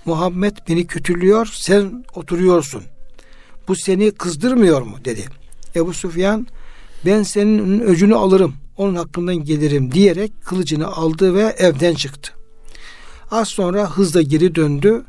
Muhammed 0.09 0.57
beni 0.69 0.87
kötülüyor 0.87 1.49
sen 1.53 2.05
oturuyorsun. 2.15 2.83
Bu 3.69 3.77
seni 3.77 4.11
kızdırmıyor 4.11 4.83
mu 4.83 4.97
dedi. 5.05 5.25
Ebu 5.77 5.93
Sufyan 5.93 6.47
ben 7.07 7.23
senin 7.23 7.81
öcünü 7.81 8.15
alırım 8.15 8.55
onun 8.77 8.95
hakkından 8.95 9.37
gelirim 9.37 9.93
diyerek 9.93 10.33
kılıcını 10.45 10.87
aldı 10.87 11.35
ve 11.35 11.55
evden 11.59 11.95
çıktı. 11.95 12.33
Az 13.31 13.49
sonra 13.49 13.91
hızla 13.91 14.23
geri 14.23 14.55
döndü. 14.55 15.05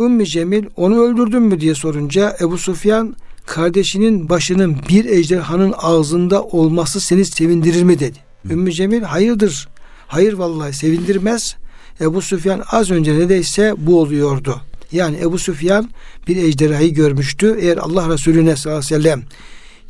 Ümmü 0.00 0.26
Cemil 0.26 0.64
onu 0.76 1.00
öldürdün 1.00 1.42
mü 1.42 1.60
diye 1.60 1.74
sorunca 1.74 2.36
Ebu 2.40 2.58
Sufyan 2.58 3.16
kardeşinin 3.46 4.28
başının 4.28 4.76
bir 4.88 5.04
ejderhanın 5.04 5.74
ağzında 5.78 6.42
olması 6.42 7.00
seni 7.00 7.24
sevindirir 7.24 7.82
mi 7.82 7.98
dedi. 7.98 8.18
Ümmü 8.50 8.72
Cemil 8.72 9.02
hayırdır. 9.02 9.68
Hayır 10.06 10.32
vallahi 10.32 10.72
sevindirmez. 10.72 11.56
Ebu 12.00 12.22
Süfyan 12.22 12.62
az 12.70 12.90
önce 12.90 13.18
nedeyse 13.18 13.74
bu 13.78 14.00
oluyordu. 14.00 14.60
Yani 14.92 15.16
Ebu 15.16 15.38
Süfyan 15.38 15.90
bir 16.28 16.36
ejderhayı 16.36 16.94
görmüştü. 16.94 17.56
Eğer 17.60 17.76
Allah 17.76 18.08
Resulüne 18.08 18.56
sallallahu 18.56 18.78
aleyhi 18.86 18.94
ve 18.94 19.02
sellem 19.02 19.22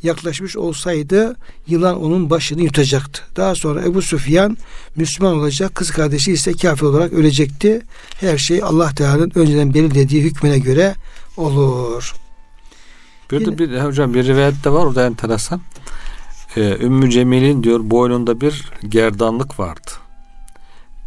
yaklaşmış 0.03 0.57
olsaydı 0.57 1.35
yılan 1.67 2.03
onun 2.03 2.29
başını 2.29 2.61
yutacaktı. 2.61 3.21
Daha 3.35 3.55
sonra 3.55 3.81
Ebu 3.81 4.01
Süfyan 4.01 4.57
Müslüman 4.95 5.37
olacak, 5.37 5.75
kız 5.75 5.91
kardeşi 5.91 6.31
ise 6.31 6.53
kafir 6.53 6.85
olarak 6.85 7.13
ölecekti. 7.13 7.81
Her 8.19 8.37
şey 8.37 8.63
Allah 8.63 8.95
Teala'nın 8.95 9.31
önceden 9.35 9.73
belirlediği 9.73 10.23
hükmüne 10.23 10.59
göre 10.59 10.95
olur. 11.37 12.13
Bir 13.31 13.45
de 13.45 13.57
bir 13.57 13.79
hocam 13.79 14.13
bir 14.13 14.27
rivayet 14.27 14.63
de 14.63 14.69
var 14.69 14.85
orada 14.85 15.05
enteresan. 15.05 15.61
Ee, 16.57 16.77
Ümmü 16.81 17.09
Cemil'in 17.09 17.63
diyor 17.63 17.79
boynunda 17.83 18.41
bir 18.41 18.71
gerdanlık 18.89 19.59
vardı. 19.59 19.91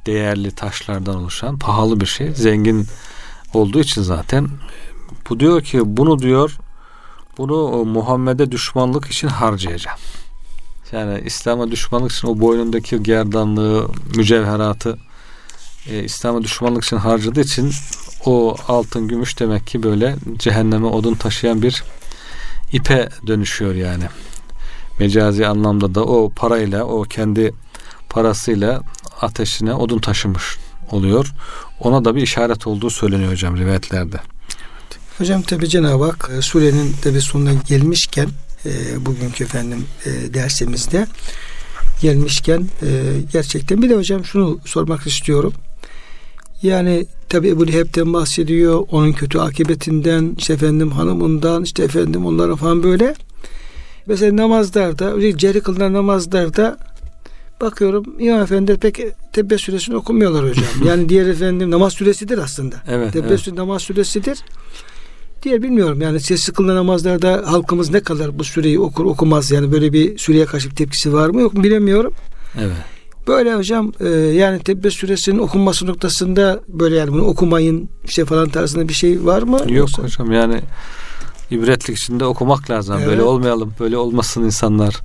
Değerli 0.07 0.51
taşlardan 0.51 1.17
oluşan 1.17 1.59
pahalı 1.59 2.01
bir 2.01 2.07
şey. 2.07 2.35
Zengin 2.35 2.87
olduğu 3.55 3.81
için 3.81 4.03
zaten 4.03 4.49
bu 5.31 5.41
diyor 5.41 5.63
ki 5.63 5.81
bunu 5.85 6.19
diyor 6.19 6.59
bunu 7.39 7.85
Muhammed'e 7.85 8.53
düşmanlık 8.53 9.07
için 9.07 9.29
harcayacağım. 9.29 9.99
Yani 10.93 11.23
İslam'a 11.25 11.71
düşmanlık 11.71 12.13
için 12.13 12.29
o 12.29 12.41
boynundaki 12.41 13.03
gerdanlığı, 13.03 13.89
mücevheratı 14.17 14.99
e, 15.91 16.05
İslam'a 16.05 16.43
düşmanlık 16.43 16.85
için 16.85 16.97
harcadığı 16.97 17.41
için 17.41 17.73
o 18.27 18.57
altın 18.69 19.09
gümüş 19.09 19.41
demek 19.41 19.67
ki 19.67 19.83
böyle 19.83 20.17
cehenneme 20.39 20.87
odun 20.87 21.15
taşıyan 21.15 21.63
bir 21.63 21.85
ipe 22.73 23.09
dönüşüyor 23.27 23.75
yani. 23.75 24.05
Mecazi 24.99 25.47
anlamda 25.47 25.95
da 25.95 26.05
o 26.05 26.33
parayla 26.37 26.85
o 26.85 27.03
kendi 27.03 27.55
parasıyla 28.09 28.81
ateşine 29.23 29.75
odun 29.75 29.99
taşımış 29.99 30.59
oluyor. 30.91 31.33
Ona 31.81 32.05
da 32.05 32.17
bir 32.17 32.23
işaret 32.23 32.67
olduğu 32.67 32.91
söyleniyor 32.91 33.33
hocam 33.33 33.57
rivayetlerde. 33.57 34.21
Hocam 35.19 35.43
tabi 35.43 35.69
Cenab-ı 35.69 36.05
Hak 36.05 36.31
e, 36.39 36.43
surenin 36.43 36.93
tabi 37.03 37.21
sonuna 37.21 37.53
gelmişken 37.69 38.29
e, 38.67 39.07
bugünkü 39.07 39.45
efendim 39.45 39.87
e, 40.07 40.35
dersimizde 40.35 41.07
gelmişken 42.01 42.69
gerçekten 43.33 43.83
bir 43.83 43.91
de 43.91 43.95
hocam 43.95 44.25
şunu 44.25 44.59
sormak 44.65 45.07
istiyorum. 45.07 45.53
Yani 46.63 47.07
tabi 47.29 47.49
Ebu 47.49 47.67
Leheb'den 47.67 48.13
bahsediyor. 48.13 48.87
Onun 48.91 49.13
kötü 49.13 49.39
akıbetinden, 49.39 50.35
işte 50.39 50.53
efendim 50.53 50.91
hanımından, 50.91 51.63
işte 51.63 51.85
efendim 51.85 52.27
onların 52.27 52.57
falan 52.57 52.83
böyle. 52.83 53.15
Mesela 54.07 54.37
namazlarda, 54.37 55.13
özellikle 55.13 55.39
cehri 55.39 55.61
kılınan 55.61 55.93
namazlarda 55.93 56.79
bakıyorum 57.63 58.05
İmam 58.19 58.43
Efendi 58.43 58.77
pek 58.77 59.01
Tebbe 59.33 59.59
suresini 59.59 59.97
okumuyorlar 59.97 60.51
hocam. 60.51 60.65
yani 60.87 61.09
diğer 61.09 61.27
efendim 61.27 61.71
namaz 61.71 61.93
süresidir 61.93 62.39
aslında. 62.39 62.77
Evet, 62.89 63.13
Tebbe 63.13 63.27
evet. 63.29 63.41
suresi 63.41 63.57
namaz 63.57 63.83
süresidir. 63.83 64.39
Diğer 65.43 65.63
bilmiyorum 65.63 66.01
yani 66.01 66.21
sessiz 66.21 66.55
kılınan 66.55 66.77
namazlarda 66.77 67.43
halkımız 67.47 67.91
ne 67.91 68.01
kadar 68.01 68.39
bu 68.39 68.45
süreyi 68.45 68.81
okur 68.81 69.05
okumaz 69.05 69.51
yani 69.51 69.73
böyle 69.73 69.93
bir 69.93 70.19
süreye 70.19 70.45
karşı 70.45 70.71
bir 70.71 70.75
tepkisi 70.75 71.13
var 71.13 71.29
mı 71.29 71.41
yok 71.41 71.55
mu 71.55 71.65
bilemiyorum. 71.65 72.13
Evet. 72.59 72.77
Böyle 73.29 73.55
hocam 73.55 73.93
e, 74.01 74.09
yani 74.09 74.59
Tebbe 74.59 74.91
suresinin 74.91 75.39
okunması 75.39 75.87
noktasında 75.87 76.61
böyle 76.69 76.97
yani 76.97 77.13
bunu 77.13 77.25
okumayın 77.25 77.89
işte 78.05 78.25
falan 78.25 78.49
tarzında 78.49 78.89
bir 78.89 78.95
şey 78.95 79.25
var 79.25 79.43
mı? 79.43 79.59
Yok 79.59 79.71
Yoksa- 79.71 80.03
hocam 80.03 80.33
yani 80.33 80.61
ibretlik 81.51 81.99
içinde 81.99 82.25
okumak 82.25 82.71
lazım. 82.71 82.97
Evet. 82.99 83.09
Böyle 83.09 83.23
olmayalım, 83.23 83.75
böyle 83.81 83.97
olmasın 83.97 84.43
insanlar 84.43 85.01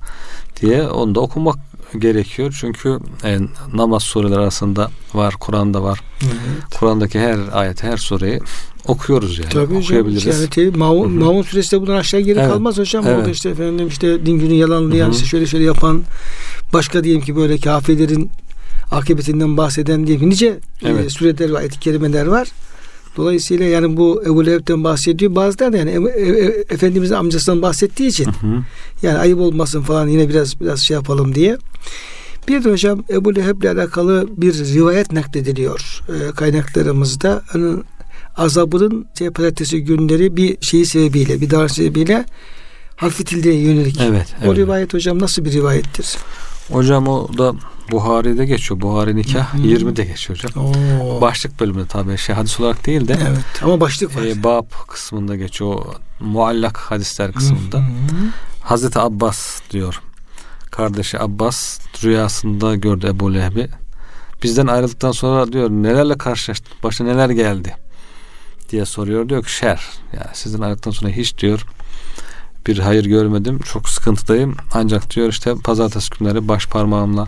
diye 0.60 0.82
onu 0.82 1.14
da 1.14 1.20
okumak 1.20 1.67
gerekiyor. 1.98 2.56
Çünkü 2.60 2.98
e, 3.24 3.38
namaz 3.74 4.02
sureleri 4.02 4.38
arasında 4.38 4.90
var, 5.14 5.34
Kur'an'da 5.40 5.82
var. 5.82 6.00
Evet. 6.22 6.34
Kur'an'daki 6.78 7.18
her 7.20 7.38
ayeti, 7.52 7.86
her 7.86 7.96
sureyi 7.96 8.40
okuyoruz 8.86 9.38
yani. 9.38 9.48
Tabii 9.50 9.66
hocam. 9.66 9.82
Okuyabiliriz. 9.82 10.26
Yani 10.26 10.50
te, 10.50 10.70
Maun. 10.70 11.12
Maun 11.12 11.42
suresi 11.42 11.72
de 11.76 11.80
bundan 11.80 11.96
aşağı 11.96 12.20
geri 12.20 12.38
Evet. 12.38 12.50
kalmaz 12.50 12.78
hocam. 12.78 13.04
Evet. 13.06 13.18
Orada 13.18 13.30
işte 13.30 13.48
efendim 13.48 13.88
işte 13.88 14.26
din 14.26 14.38
günü 14.38 14.54
yalanlayan 14.54 15.10
işte 15.10 15.26
şöyle 15.26 15.46
şöyle 15.46 15.64
yapan 15.64 16.02
başka 16.72 17.04
diyelim 17.04 17.22
ki 17.22 17.36
böyle 17.36 17.58
kafirlerin 17.58 18.30
akıbetinden 18.90 19.56
bahseden 19.56 20.06
diye 20.06 20.18
nice 20.28 20.46
e, 20.46 20.58
Evet. 20.88 21.12
sureler 21.12 21.50
var, 21.50 21.58
ayet-i 21.60 21.80
kerimeler 21.80 22.26
var. 22.26 22.48
Dolayısıyla 23.18 23.66
yani 23.66 23.96
bu 23.96 24.22
Ebu 24.26 24.46
Leheb'den 24.46 24.84
bahsediyor. 24.84 25.34
Bazıları 25.34 25.72
da 25.72 25.76
yani 25.76 25.90
E- 25.90 26.20
E- 26.20 26.64
Efendimizin 26.70 27.14
amcasından 27.14 27.62
bahsettiği 27.62 28.08
için 28.08 28.24
Hı 28.24 28.30
hı. 28.30 28.62
yani 29.02 29.18
ayıp 29.18 29.38
olmasın 29.38 29.82
falan 29.82 30.08
yine 30.08 30.28
biraz 30.28 30.60
biraz 30.60 30.80
şey 30.80 30.94
yapalım 30.94 31.34
diye. 31.34 31.56
Bir 32.48 32.64
de 32.64 32.70
hocam 32.70 33.04
Ebu 33.10 33.36
Leheb'le 33.36 33.64
alakalı 33.64 34.28
bir 34.36 34.54
rivayet 34.54 35.12
naklediliyor 35.12 36.00
e, 36.08 36.30
kaynaklarımızda. 36.30 37.42
Onun 37.54 37.84
azabının 38.36 39.06
şey, 39.18 39.30
pazartesi 39.30 39.84
günleri 39.84 40.36
bir 40.36 40.56
şeyi 40.60 40.86
sebebiyle, 40.86 41.40
bir 41.40 41.50
davranış 41.50 41.72
sebebiyle 41.72 42.24
hafifletildiğine 42.96 43.60
yönelik. 43.60 44.00
Evet. 44.00 44.34
O 44.42 44.46
evet. 44.46 44.56
rivayet 44.56 44.94
hocam 44.94 45.18
nasıl 45.18 45.44
bir 45.44 45.52
rivayettir? 45.52 46.16
Hocam 46.72 47.08
o 47.08 47.38
da 47.38 47.54
Buhari'de 47.90 48.46
geçiyor. 48.46 48.80
Buhari 48.80 49.16
nikah 49.16 49.54
hı. 49.54 49.58
20'de 49.58 50.04
geçiyor 50.04 50.38
hocam. 50.44 50.64
Oo. 50.64 51.20
Başlık 51.20 51.60
bölümünde 51.60 51.86
tabii 51.86 52.18
şey 52.18 52.34
hadis 52.34 52.60
olarak 52.60 52.86
değil 52.86 53.08
de 53.08 53.18
Evet 53.28 53.62
ama 53.62 53.80
başlık 53.80 54.16
var. 54.16 54.22
e, 54.22 54.42
bab 54.44 54.66
kısmında 54.88 55.36
geçiyor. 55.36 55.84
Muallak 56.20 56.76
hadisler 56.76 57.32
kısmında. 57.32 57.78
Hı. 57.78 57.82
Hazreti 58.62 58.98
Abbas 58.98 59.60
diyor. 59.70 60.00
Kardeşi 60.70 61.20
Abbas 61.20 61.78
rüyasında 62.04 62.74
gördü 62.74 63.06
Ebu 63.06 63.34
Leheb'i. 63.34 63.68
Bizden 64.42 64.66
ayrıldıktan 64.66 65.12
sonra 65.12 65.52
diyor 65.52 65.70
nelerle 65.70 66.18
karşılaştın? 66.18 66.72
Başına 66.82 67.08
neler 67.12 67.30
geldi? 67.30 67.76
diye 68.70 68.84
soruyor. 68.84 69.28
Diyor 69.28 69.44
ki 69.44 69.52
şer. 69.52 69.80
Yani 70.12 70.26
sizden 70.32 70.60
ayrıldıktan 70.60 70.90
sonra 70.90 71.10
hiç 71.10 71.38
diyor 71.38 71.66
bir 72.66 72.78
hayır 72.78 73.04
görmedim. 73.04 73.58
Çok 73.58 73.88
sıkıntıdayım. 73.88 74.56
Ancak 74.74 75.16
diyor 75.16 75.28
işte 75.28 75.54
pazartesi 75.64 76.10
günleri 76.18 76.48
baş 76.48 76.66
parmağımla 76.66 77.26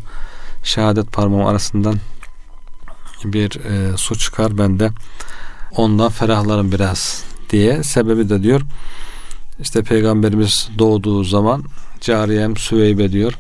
şehadet 0.63 1.13
parmağım 1.13 1.47
arasından 1.47 1.95
bir 3.25 3.61
e, 3.65 3.97
su 3.97 4.19
çıkar. 4.19 4.59
Ben 4.59 4.79
de 4.79 4.91
ondan 5.77 6.11
ferahlarım 6.11 6.73
biraz 6.73 7.25
diye. 7.51 7.83
Sebebi 7.83 8.29
de 8.29 8.43
diyor 8.43 8.61
işte 9.61 9.83
peygamberimiz 9.83 10.69
doğduğu 10.79 11.25
zaman 11.25 11.65
cariyem 12.01 12.57
Süveybe 12.57 13.13
diyor 13.13 13.39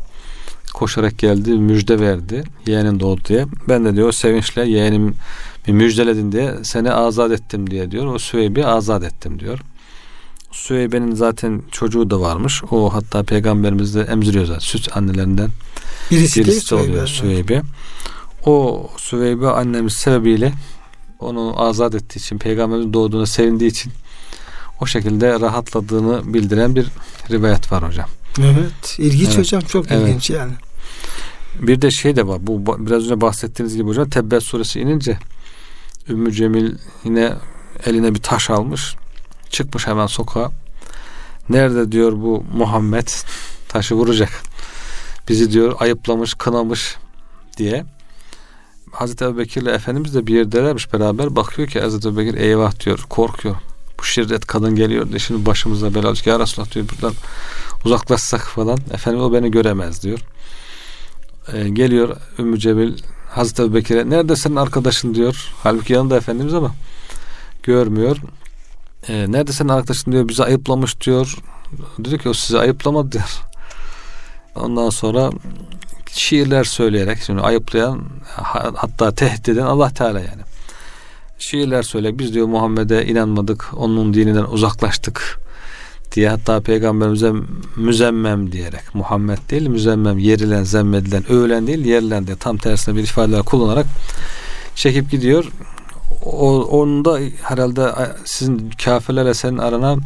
koşarak 0.75 1.19
geldi 1.19 1.51
müjde 1.51 2.01
verdi 2.01 2.43
yeğenin 2.67 3.01
doğdu 3.01 3.21
diye. 3.29 3.47
Ben 3.69 3.85
de 3.85 3.97
diyor 3.97 4.13
sevinçle 4.13 4.69
yeğenim 4.69 5.15
bir 5.67 5.73
müjdeledin 5.73 6.33
diye 6.33 6.55
seni 6.63 6.93
azat 6.93 7.33
ettim 7.33 7.71
diye 7.71 7.91
diyor. 7.91 8.07
O 8.07 8.19
Süveybi 8.19 8.67
azat 8.67 9.05
ettim 9.05 9.41
diyor. 9.41 9.59
Süveybe'nin 10.53 11.15
zaten 11.15 11.63
çocuğu 11.71 12.11
da 12.11 12.21
varmış. 12.21 12.63
O 12.71 12.95
hatta 12.95 13.23
peygamberimiz 13.23 13.95
de 13.95 14.01
emziriyor 14.03 14.45
zaten. 14.47 14.59
Süt 14.61 14.97
annelerinden 14.97 15.51
Birisi, 16.11 16.41
birisi 16.41 16.71
de 16.71 16.75
oluyor 16.75 17.07
Süveybe. 17.07 17.63
O 18.47 18.87
Süveybe 18.97 19.49
annemiz 19.49 19.93
sebebiyle 19.93 20.53
onu 21.19 21.55
azat 21.63 21.95
ettiği 21.95 22.19
için 22.19 22.39
peygamberin 22.39 22.93
doğduğuna 22.93 23.27
sevindiği 23.27 23.71
için 23.71 23.93
o 24.81 24.87
şekilde 24.87 25.41
rahatladığını 25.41 26.35
bildiren 26.35 26.77
bir 26.77 26.87
rivayet 27.31 27.73
var 27.73 27.89
hocam. 27.89 28.09
Evet. 28.41 28.99
İlginç 28.99 29.29
Evet. 29.29 29.39
hocam. 29.39 29.61
Çok 29.61 29.91
Evet. 29.91 30.09
ilginç 30.09 30.31
yani. 30.31 30.53
Bir 31.61 31.83
de 31.83 31.91
şey 31.91 32.17
de 32.17 32.27
var. 32.27 32.39
Bu 32.47 32.87
biraz 32.87 33.05
önce 33.05 33.21
bahsettiğiniz 33.21 33.77
gibi 33.77 33.89
hocam 33.89 34.11
Tebbet 34.11 34.43
suresi 34.43 34.81
inince 34.81 35.19
Ümmü 36.09 36.33
Cemil 36.33 36.75
yine 37.05 37.33
eline 37.87 38.15
bir 38.15 38.23
taş 38.23 38.51
almış. 38.51 38.95
Çıkmış 39.51 39.87
hemen 39.87 40.07
sokağa. 40.07 40.51
Nerede 41.49 41.93
diyor 41.93 42.13
bu 42.13 42.45
Muhammed 42.55 43.09
taşı 43.69 43.95
vuracak. 43.95 44.31
Bizi 45.29 45.53
diyor 45.53 45.77
ayıplamış, 45.79 46.35
kınamış 46.35 46.97
diye. 47.57 47.85
Hazreti 48.93 49.25
Ebubekir 49.25 49.63
ile 49.63 49.71
Efendimiz 49.71 50.15
de 50.15 50.27
bir 50.27 50.35
yerdelermiş 50.35 50.93
beraber. 50.93 51.37
Bakıyor 51.37 51.69
ki 51.69 51.81
Hazreti 51.81 52.09
Ebubekir 52.09 52.35
eyvah 52.35 52.85
diyor. 52.85 53.07
Korkuyor. 53.09 53.57
Bu 53.99 54.05
şirret 54.05 54.47
kadın 54.47 54.77
geliyor 54.77 55.09
diye 55.09 55.19
şimdi 55.19 55.47
başımıza 55.47 55.95
bela 55.95 56.09
olacak. 56.09 56.27
Ya 56.27 56.39
Resulallah 56.41 56.71
diyor 56.71 56.87
buradan 56.89 57.15
uzaklaşsak 57.85 58.41
falan. 58.41 58.79
Efendim 58.93 59.21
o 59.21 59.33
beni 59.33 59.51
göremez 59.51 60.03
diyor. 60.03 60.19
Ee, 61.53 61.69
geliyor 61.69 62.17
Ümmü 62.39 62.59
Cemil 62.59 62.99
Hazreti 63.31 63.63
Ebubekir'e 63.63 64.11
nerede 64.11 64.37
senin 64.37 64.57
arkadaşın 64.57 65.15
diyor. 65.15 65.53
Halbuki 65.63 65.93
yanında 65.93 66.17
Efendimiz 66.17 66.55
ama 66.55 66.75
görmüyor. 67.63 68.17
Ee, 69.09 69.33
nerede 69.33 69.53
senin 69.53 69.69
arkadaşın 69.69 70.13
diyor 70.13 70.29
bizi 70.29 70.45
ayıplamış 70.45 71.01
diyor. 71.01 71.37
Dedi 71.99 72.19
ki 72.19 72.29
o 72.29 72.33
sizi 72.33 72.59
ayıplamadı 72.59 73.13
diyor. 73.13 73.41
Ondan 74.55 74.91
sonra 74.91 75.31
şiirler 76.13 76.65
söyleyerek 76.65 77.19
şimdi 77.27 77.41
ayıplayan 77.41 78.03
ha- 78.37 78.73
hatta 78.77 79.15
tehdit 79.15 79.49
eden 79.49 79.67
Allah 79.67 79.91
Teala 79.91 80.21
yani. 80.21 80.43
Şiirler 81.39 81.83
söyleyerek 81.83 82.19
biz 82.19 82.35
diyor 82.35 82.47
Muhammed'e 82.47 83.07
inanmadık, 83.07 83.71
onun 83.77 84.15
dininden 84.15 84.45
uzaklaştık 84.45 85.41
diye 86.13 86.29
hatta 86.29 86.61
peygamberimize 86.61 87.33
müzemmem 87.77 88.53
diyerek 88.53 88.95
Muhammed 88.95 89.39
değil 89.51 89.69
müzemmem 89.69 90.19
yerilen, 90.19 90.65
zemmedilen, 90.65 91.33
övülen 91.33 91.67
değil 91.67 91.85
yerilen 91.85 92.27
diye 92.27 92.37
tam 92.37 92.57
tersine 92.57 92.97
bir 92.97 93.03
ifadeler 93.03 93.43
kullanarak 93.43 93.87
çekip 94.75 95.11
gidiyor. 95.11 95.45
O, 96.25 96.63
onun 96.65 97.05
da 97.05 97.19
herhalde 97.43 97.93
sizin 98.25 98.71
kafirlerle 98.85 99.35
senin 99.35 99.59
arana 99.59 99.97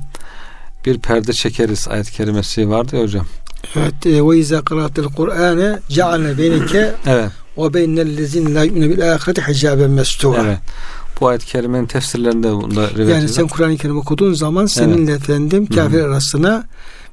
bir 0.86 0.98
perde 0.98 1.32
çekeriz 1.32 1.88
ayet 1.88 2.10
kerimesi 2.10 2.70
vardı 2.70 2.96
ya 2.96 3.02
hocam. 3.02 3.26
Evet. 3.76 4.06
e, 4.06 4.28
Ve 4.28 4.38
izâ 4.38 4.62
kara'atel 4.62 5.04
Kur'âne 5.04 5.78
cealne 5.88 6.38
beyneke 6.38 6.94
Evet. 7.06 7.30
ve 7.58 7.74
beynellezîne 7.74 8.54
lâ 8.54 8.64
yu'minu 8.64 8.90
bil 8.90 9.12
âhireti 9.14 9.42
hicâben 9.48 9.90
mestûra. 9.90 10.44
Evet. 10.46 10.58
Bu 11.20 11.28
ayet 11.28 11.44
kerimenin 11.44 11.86
tefsirlerinde 11.86 12.52
bunda 12.52 12.90
rivayet 12.90 13.10
Yani 13.10 13.28
sen 13.28 13.48
Kur'an-ı 13.48 13.76
Kerim 13.76 13.98
okuduğun 13.98 14.34
zaman 14.34 14.66
seninle 14.66 15.12
efendim 15.12 15.66
kafir 15.66 16.00
arasına 16.00 16.64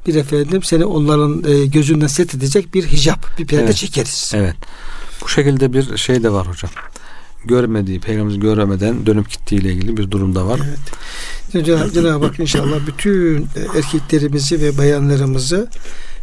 bir 0.08 0.16
efendim 0.16 0.64
seni 0.64 0.86
onların 0.86 1.44
e, 1.48 1.66
gözünden 1.66 2.08
set 2.08 2.36
edecek 2.36 2.74
bir 2.74 2.88
hicap, 2.88 3.40
bir 3.40 3.48
perde 3.48 3.64
Evet. 3.64 3.76
çekeriz. 3.76 4.32
Evet. 4.36 4.56
Bu 5.24 5.28
şekilde 5.30 5.74
bir 5.74 5.98
şey 5.98 6.24
de 6.24 6.32
var 6.32 6.48
hocam. 6.48 6.72
Görmediği, 7.46 8.00
peygamberimiz 8.00 8.40
görmeden 8.40 9.06
dönüp 9.06 9.30
gittiği 9.30 9.56
ile 9.56 9.72
ilgili 9.74 9.98
bir 9.98 10.12
durum 10.12 10.36
da 10.36 10.48
var. 10.48 10.60
Cenab- 11.54 11.94
Cenab-ı 11.94 12.26
Hak 12.26 12.40
inşallah 12.40 12.88
bütün 12.88 13.42
e, 13.42 13.78
erkeklerimizi 13.78 14.62
ve 14.62 14.78
bayanlarımızı 14.78 15.68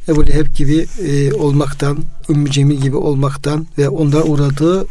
Ebu 0.08 0.26
Leheb 0.26 0.46
gibi 0.56 0.86
e, 1.06 1.32
olmaktan, 1.32 1.98
Ümmü 2.28 2.50
Cemil 2.50 2.76
gibi 2.80 2.96
olmaktan 2.96 3.66
ve 3.78 3.88
onlara 3.88 4.22
uğradığı 4.22 4.86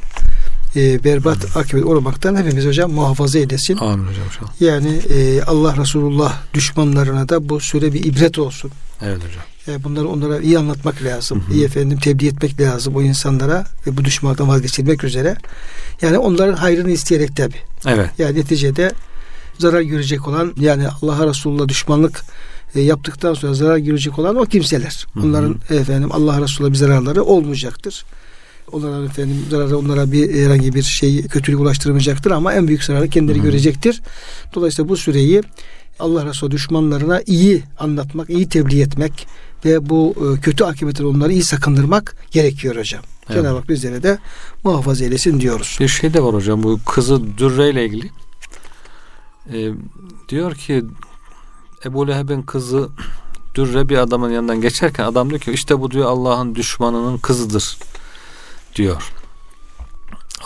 e, 0.75 1.03
berbat 1.03 1.57
akıbet 1.57 1.85
olmaktan 1.85 2.35
hepimiz 2.35 2.65
hocam 2.65 2.91
muhafaza 2.91 3.39
eylesin. 3.39 3.77
Amin 3.77 4.07
hocam 4.07 4.23
inşallah. 4.27 4.61
Yani 4.61 4.99
e, 5.09 5.41
Allah 5.41 5.77
Resulullah 5.77 6.41
düşmanlarına 6.53 7.29
da 7.29 7.49
bu 7.49 7.59
süre 7.59 7.93
bir 7.93 8.03
ibret 8.05 8.39
olsun. 8.39 8.71
Evet 9.01 9.17
hocam. 9.17 9.43
E, 9.67 9.83
bunları 9.83 10.07
onlara 10.07 10.39
iyi 10.39 10.59
anlatmak 10.59 11.03
lazım. 11.03 11.41
Hı 11.41 11.51
hı. 11.51 11.53
İyi 11.53 11.65
efendim 11.65 11.99
tebliğ 11.99 12.27
etmek 12.27 12.61
lazım 12.61 12.95
o 12.95 13.01
insanlara 13.01 13.65
ve 13.87 13.97
bu 13.97 14.05
düşmanlıktan 14.05 14.47
vazgeçirmek 14.47 15.03
üzere. 15.03 15.35
Yani 16.01 16.17
onların 16.17 16.53
hayrını 16.53 16.91
isteyerek 16.91 17.35
tabi. 17.35 17.55
Evet. 17.85 18.09
Yani 18.17 18.39
neticede 18.39 18.91
zarar 19.59 19.81
görecek 19.81 20.27
olan 20.27 20.53
yani 20.59 20.87
Allah'a 21.01 21.27
Resulullah 21.27 21.67
düşmanlık 21.67 22.23
e, 22.75 22.81
yaptıktan 22.81 23.33
sonra 23.33 23.53
zarar 23.53 23.77
görecek 23.77 24.19
olan 24.19 24.35
o 24.35 24.45
kimseler. 24.45 25.05
Hı 25.13 25.19
hı. 25.19 25.25
Onların 25.25 25.55
efendim 25.69 26.11
Allah 26.11 26.41
Resulullah 26.41 26.71
bir 26.71 26.77
zararları 26.77 27.23
olmayacaktır. 27.23 28.05
Onlara 28.71 29.05
efendim 29.05 29.45
zararı 29.49 29.77
onlara 29.77 30.11
bir 30.11 30.43
herhangi 30.43 30.75
bir 30.75 30.83
şey 30.83 31.27
kötülük 31.27 31.59
ulaştırmayacaktır 31.59 32.31
ama 32.31 32.53
en 32.53 32.67
büyük 32.67 32.83
zararı 32.83 33.09
kendileri 33.09 33.37
Hı 33.37 33.41
hı. 33.41 33.45
görecektir. 33.45 34.01
Dolayısıyla 34.55 34.89
bu 34.89 34.97
süreyi 34.97 35.41
Allah 35.99 36.25
Resulü 36.25 36.51
düşmanlarına 36.51 37.21
iyi 37.25 37.63
anlatmak, 37.79 38.29
iyi 38.29 38.49
tebliğ 38.49 38.81
etmek 38.81 39.27
ve 39.65 39.89
bu 39.89 40.15
e, 40.17 40.41
kötü 40.41 40.63
akıbetleri 40.63 41.07
onları 41.07 41.33
iyi 41.33 41.43
sakındırmak 41.43 42.15
gerekiyor 42.31 42.75
hocam. 42.75 43.01
Evet. 43.29 43.41
Cenab-ı 43.41 43.57
Hak 43.57 43.69
bizlere 43.69 44.03
de 44.03 44.19
muhafaza 44.63 45.03
eylesin 45.03 45.39
diyoruz. 45.39 45.77
Bir 45.79 45.87
şey 45.87 46.13
de 46.13 46.23
var 46.23 46.33
hocam 46.33 46.63
bu 46.63 46.79
kızı 46.85 47.37
Dürre 47.37 47.69
ile 47.69 47.85
ilgili. 47.85 48.09
Ee, 49.53 49.71
diyor 50.29 50.55
ki 50.55 50.85
Ebu 51.85 52.07
Leheb'in 52.07 52.41
kızı 52.41 52.89
Dürre 53.55 53.89
bir 53.89 53.97
adamın 53.97 54.29
yanından 54.29 54.61
geçerken 54.61 55.03
adam 55.03 55.29
diyor 55.29 55.41
ki 55.41 55.51
işte 55.51 55.79
bu 55.79 55.91
diyor 55.91 56.05
Allah'ın 56.05 56.55
düşmanının 56.55 57.17
kızıdır 57.17 57.77
diyor. 58.75 59.13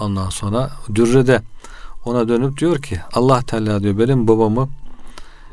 Ondan 0.02 0.30
sonra 0.30 0.72
Dürre 0.96 1.28
de 1.28 1.42
ona 2.06 2.28
dönüp 2.28 2.58
diyor 2.58 2.82
ki 2.82 3.00
Allah 3.14 3.42
Teala 3.42 3.84
diyor 3.84 3.98
benim 3.98 4.28
babamı 4.28 4.70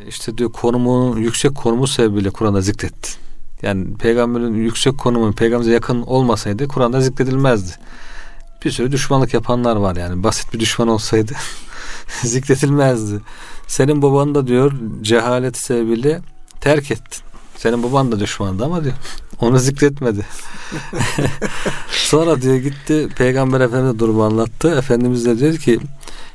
işte 0.09 0.39
diyor 0.39 0.53
konumu 0.53 1.19
yüksek 1.19 1.55
konumu 1.55 1.87
sebebiyle 1.87 2.31
Kur'an'da 2.31 2.61
zikretti. 2.61 3.28
Yani 3.63 3.97
peygamberin 3.97 4.55
yüksek 4.55 4.99
konumu 4.99 5.33
peygamberimize 5.33 5.73
yakın 5.73 6.03
olmasaydı 6.03 6.69
Kur'an'da 6.69 7.01
zikredilmezdi. 7.01 7.73
Bir 8.65 8.71
sürü 8.71 8.93
düşmanlık 8.93 9.35
yapanlar 9.35 9.77
var 9.77 9.97
yani. 9.97 10.23
Basit 10.23 10.55
bir 10.55 10.61
düşman 10.61 10.89
olsaydı 10.89 11.33
zikretilmezdi. 12.23 13.21
Senin 13.67 14.03
baban 14.03 14.35
da 14.35 14.47
diyor 14.47 14.73
cehalet 15.03 15.57
sebebiyle 15.57 16.21
terk 16.61 16.91
ettin. 16.91 17.23
Senin 17.57 17.83
baban 17.83 18.13
da 18.13 18.21
düşmandı 18.21 18.65
ama 18.65 18.85
diyor 18.85 18.95
onu 19.41 19.59
zikretmedi. 19.59 20.27
Sonra 21.91 22.43
diyor 22.43 22.57
gitti 22.57 23.09
Peygamber 23.17 23.61
Efendimiz 23.61 23.99
durumu 23.99 24.25
anlattı. 24.25 24.79
Efendimiz 24.79 25.25
de 25.25 25.39
diyor 25.39 25.57
ki 25.57 25.79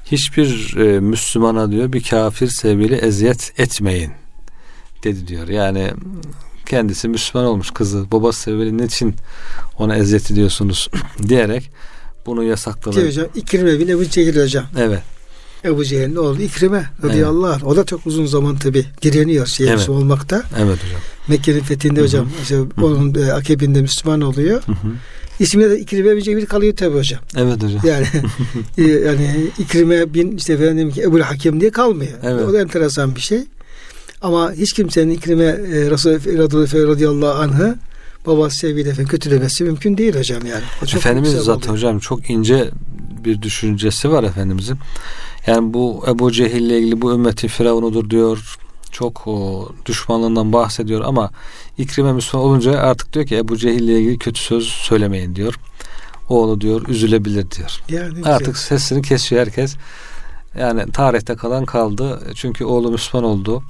hiçbir 0.06 0.78
e, 0.78 1.00
Müslümana 1.00 1.72
diyor 1.72 1.94
bir 1.94 2.04
kafir 2.04 2.48
sebebiyle 2.48 2.96
eziyet 2.96 3.54
etmeyin 3.58 4.12
dedi 5.04 5.28
diyor. 5.28 5.48
Yani 5.48 5.94
kendisi 6.66 7.08
Müslüman 7.08 7.48
olmuş 7.48 7.72
kızı 7.72 8.12
babası 8.12 8.42
sebebiyle 8.42 8.78
niçin 8.78 9.16
ona 9.78 9.96
eziyet 9.96 10.32
ediyorsunuz 10.32 10.90
diyerek 11.28 11.70
bunu 12.26 12.44
yasakladı. 12.44 12.96
Ki 12.96 13.08
hocam 13.08 13.28
İkrim 13.36 13.68
evine 13.68 13.98
bu 13.98 14.06
çekil 14.06 14.44
hocam. 14.44 14.66
Evet. 14.78 15.04
Ebu 15.66 15.86
Cehil'in 15.86 16.16
oğlu 16.16 16.42
İkrime 16.42 16.86
radıyallahu 17.04 17.52
evet. 17.52 17.64
anh. 17.64 17.68
O 17.68 17.76
da 17.76 17.86
çok 17.86 18.08
uzun 18.08 18.26
zaman 18.26 18.56
tabi 18.56 18.86
direniyor 19.02 19.46
şeysi 19.46 19.74
evet. 19.74 19.90
olmakta. 19.90 20.44
Evet 20.58 20.78
hocam. 20.84 21.02
Mekke'nin 21.28 21.60
fethinde 21.60 21.96
Hı-hı. 21.96 22.06
hocam. 22.06 22.30
İşte 22.42 22.60
onun 22.82 23.16
e, 23.16 23.34
akabinde 23.34 23.82
Müslüman 23.82 24.22
oluyor. 24.22 24.64
Hı-hı. 24.64 24.94
İsminde 25.40 25.70
de 25.70 25.80
İkrime 25.80 26.16
bin 26.16 26.22
Cebir 26.22 26.46
kalıyor 26.46 26.76
tabi 26.76 26.98
hocam. 26.98 27.20
Evet 27.38 27.64
hocam. 27.64 27.82
Yani 27.84 28.08
e, 28.78 28.92
yani 28.92 29.52
İkrime 29.60 30.14
bin 30.14 30.38
işte 30.38 30.54
efendim 30.54 30.92
ki 30.92 31.02
Ebu 31.02 31.20
Hakem 31.20 31.62
diye 31.62 31.72
kalmıyor. 31.72 32.14
Evet. 32.24 32.46
O 32.50 32.54
da 32.54 32.62
enteresan 32.62 33.16
bir 33.16 33.22
şey. 33.22 33.40
Ama 34.24 34.54
hiç 34.54 34.74
kimsenin 34.74 35.12
İkrime 35.12 35.46
e, 35.46 35.92
Resulullah 35.92 36.92
radıyallahu 36.92 37.42
anh'ı 37.42 37.76
babası 38.28 38.58
sevgiyle 38.58 38.90
efendim 38.90 39.12
kötülemesi 39.12 39.64
mümkün 39.64 39.98
değil 39.98 40.16
hocam 40.16 40.46
yani. 40.46 40.64
O 40.84 40.86
çok 40.86 41.00
Efendimiz 41.00 41.32
zaten 41.32 41.54
oluyor. 41.54 41.74
hocam 41.74 42.00
çok 42.00 42.30
ince 42.30 42.70
bir 43.26 43.42
düşüncesi 43.42 44.12
var 44.12 44.24
Efendimizin. 44.24 44.78
Yani 45.48 45.74
bu 45.74 46.04
Ebu 46.08 46.32
Cehil 46.32 46.62
ile 46.62 46.80
ilgili 46.80 47.02
bu 47.02 47.14
ümmetin 47.14 47.48
firavunudur 47.48 48.10
diyor. 48.10 48.58
Çok 48.92 49.28
o, 49.28 49.70
düşmanlığından 49.86 50.54
bahsediyor 50.54 51.02
ama 51.06 51.32
İkrime 51.78 52.14
Müslüman 52.14 52.48
olunca 52.48 52.80
artık 52.80 53.14
diyor 53.14 53.26
ki 53.26 53.38
Ebu 53.38 53.58
Cehil 53.58 53.80
ile 53.84 54.00
ilgili 54.00 54.18
kötü 54.18 54.42
söz 54.42 54.64
söylemeyin 54.64 55.36
diyor. 55.36 55.54
Oğlu 56.30 56.62
diyor 56.62 56.88
üzülebilir 56.88 57.52
diyor. 57.52 57.82
Yani 57.90 58.26
artık 58.26 58.54
güzel. 58.54 58.68
sesini 58.68 59.02
kesiyor 59.02 59.42
herkes. 59.42 59.76
Yani 60.60 60.92
tarihte 60.92 61.36
kalan 61.36 61.66
kaldı. 61.66 62.22
Çünkü 62.36 62.66
oğlu 62.66 62.92
Müslüman 62.92 63.30
oldu. 63.30 63.64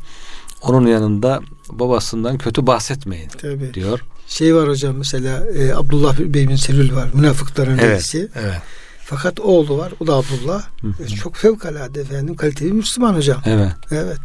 Onun 0.63 0.87
yanında 0.87 1.41
babasından 1.69 2.37
kötü 2.37 2.67
bahsetmeyin 2.67 3.29
Tabii. 3.41 3.73
diyor. 3.73 3.99
Şey 4.27 4.55
var 4.55 4.69
hocam 4.69 4.95
mesela 4.95 5.45
e, 5.45 5.73
Abdullah 5.73 6.19
Bey 6.19 6.47
bin 6.47 6.55
Selül 6.55 6.95
var. 6.95 7.09
Münafıkların 7.13 7.77
evet, 7.77 7.83
reisi. 7.83 8.29
Evet. 8.35 8.61
Fakat 9.05 9.39
oğlu 9.39 9.77
var. 9.77 9.93
O 9.99 10.07
da 10.07 10.13
Abdullah. 10.13 10.63
Hı 10.81 10.87
hı. 10.87 11.07
Çok 11.07 11.35
fevkalade 11.35 12.01
efendim. 12.01 12.35
Kaliteli 12.35 12.73
Müslüman 12.73 13.15
hocam. 13.15 13.41
Evet. 13.45 13.73
Evet. 13.91 14.19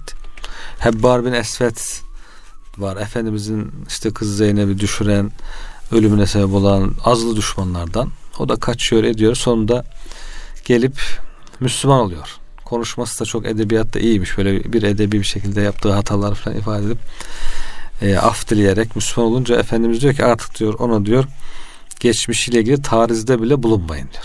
Hebbar 0.78 1.24
bin 1.24 1.32
Esvet 1.32 2.02
var. 2.78 2.96
Efendimizin 2.96 3.72
işte 3.88 4.10
kız 4.10 4.36
Zeynep'i 4.36 4.80
düşüren, 4.80 5.32
ölümüne 5.92 6.26
sebep 6.26 6.54
olan 6.54 6.94
azlı 7.04 7.36
düşmanlardan. 7.36 8.10
O 8.38 8.48
da 8.48 8.56
kaçıyor 8.56 9.04
ediyor. 9.04 9.34
Sonunda 9.34 9.84
gelip 10.64 11.00
Müslüman 11.60 12.00
oluyor. 12.00 12.36
Konuşması 12.68 13.20
da 13.20 13.24
çok 13.24 13.46
edebiyatta 13.46 13.98
iyiymiş. 13.98 14.38
Böyle 14.38 14.72
bir 14.72 14.82
edebi 14.82 15.18
bir 15.18 15.24
şekilde 15.24 15.60
yaptığı 15.60 15.92
hatalar 15.92 16.34
falan 16.34 16.56
ifade 16.56 16.86
edip 16.86 16.98
e, 18.02 18.16
af 18.16 18.50
dileyerek 18.50 18.96
Müslüman 18.96 19.30
olunca 19.30 19.56
Efendimiz 19.56 20.00
diyor 20.00 20.14
ki 20.14 20.24
artık 20.24 20.58
diyor 20.58 20.74
ona 20.78 21.06
diyor 21.06 21.24
geçmişiyle 22.00 22.60
ilgili 22.60 22.82
tarizde 22.82 23.42
bile 23.42 23.62
bulunmayın 23.62 24.08
diyor. 24.12 24.24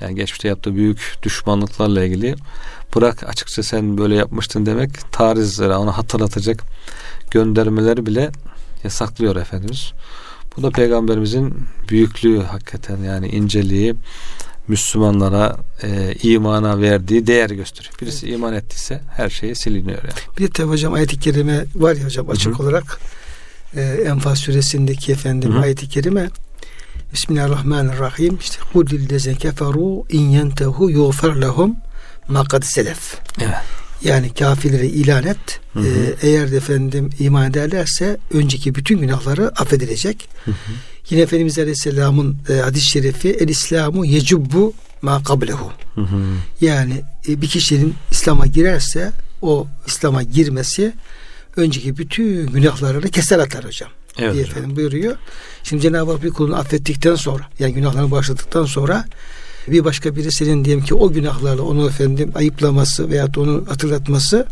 Yani 0.00 0.14
geçmişte 0.14 0.48
yaptığı 0.48 0.74
büyük 0.74 1.14
düşmanlıklarla 1.22 2.04
ilgili 2.04 2.34
bırak 2.96 3.28
açıkça 3.28 3.62
sen 3.62 3.98
böyle 3.98 4.14
yapmıştın 4.14 4.66
demek 4.66 5.12
tarizlere 5.12 5.76
ona 5.76 5.98
hatırlatacak 5.98 6.62
göndermeleri 7.30 8.06
bile 8.06 8.30
yasaklıyor 8.84 9.36
Efendimiz. 9.36 9.92
Bu 10.56 10.62
da 10.62 10.70
peygamberimizin 10.70 11.54
büyüklüğü 11.88 12.42
hakikaten 12.42 12.96
yani 12.96 13.28
inceliği 13.28 13.94
Müslümanlara 14.68 15.56
e, 15.82 16.14
imana 16.22 16.80
verdiği 16.80 17.26
değer 17.26 17.50
gösteriyor. 17.50 17.94
Birisi 18.00 18.26
evet. 18.26 18.34
iman 18.34 18.54
ettiyse 18.54 19.00
her 19.16 19.30
şeyi 19.30 19.54
siliniyor 19.54 20.02
yani. 20.02 20.38
Bir 20.38 20.54
de 20.54 20.62
hocam 20.62 20.92
ayet-i 20.92 21.20
kerime 21.20 21.64
var 21.74 21.96
ya 21.96 22.04
hocam 22.04 22.30
açık 22.30 22.54
Hı-hı. 22.54 22.62
olarak 22.62 23.00
e, 23.76 23.80
Enfal 23.82 24.34
suresindeki 24.34 25.12
efendim 25.12 25.52
Hı-hı. 25.52 25.60
ayet-i 25.60 25.88
kerime 25.88 26.30
Bismillahirrahmanirrahim. 27.12 28.38
İşte 28.40 28.56
kul 28.72 28.86
lillezine 28.86 29.34
keferu 29.34 30.04
in 30.10 30.30
yentehu 30.30 30.90
yuğfer 30.90 31.40
lehum 31.40 31.76
ma 32.28 32.44
kad 32.44 32.62
selef. 32.62 33.14
Evet. 33.40 33.54
Yani 34.02 34.34
kafirleri 34.34 34.86
ilan 34.86 35.26
et. 35.26 35.60
Hı 35.72 35.80
hı. 35.80 35.86
Ee, 35.86 36.28
eğer 36.28 36.52
efendim 36.52 37.10
iman 37.18 37.50
ederlerse 37.50 38.16
önceki 38.32 38.74
bütün 38.74 38.98
günahları 38.98 39.48
affedilecek. 39.48 40.28
Hı 40.44 40.50
hı. 40.50 40.54
Yine 41.10 41.22
Efendimiz 41.22 41.58
Aleyhisselam'ın 41.58 42.36
e, 42.48 42.52
hadis-i 42.54 42.86
şerifi 42.86 43.30
el 43.30 43.48
İslamu 43.48 44.06
yecubbu 44.06 44.74
ma 45.02 45.22
kablehu. 45.22 45.72
Yani 46.60 47.02
e, 47.28 47.42
bir 47.42 47.48
kişinin 47.48 47.94
İslam'a 48.10 48.46
girerse 48.46 49.12
o 49.42 49.66
İslam'a 49.86 50.22
girmesi 50.22 50.92
önceki 51.56 51.96
bütün 51.96 52.46
günahlarını 52.46 53.10
keser 53.10 53.38
atar 53.38 53.64
hocam 53.64 53.90
evet, 54.18 54.34
diye 54.34 54.44
efendim 54.44 54.76
buyuruyor. 54.76 55.16
Şimdi 55.64 55.82
Cenab-ı 55.82 56.12
Hak 56.12 56.22
bir 56.22 56.30
kulunu 56.30 56.56
affettikten 56.56 57.14
sonra 57.14 57.42
yani 57.58 57.74
günahlarını 57.74 58.10
başladıktan 58.10 58.64
sonra 58.64 59.04
bir 59.68 59.84
başka 59.84 60.16
birisinin 60.16 60.64
diyelim 60.64 60.84
ki 60.84 60.94
o 60.94 61.12
günahlarla 61.12 61.62
onu 61.62 61.88
efendim 61.88 62.32
ayıplaması 62.34 63.10
veya 63.10 63.28
onu 63.36 63.64
hatırlatması 63.68 64.46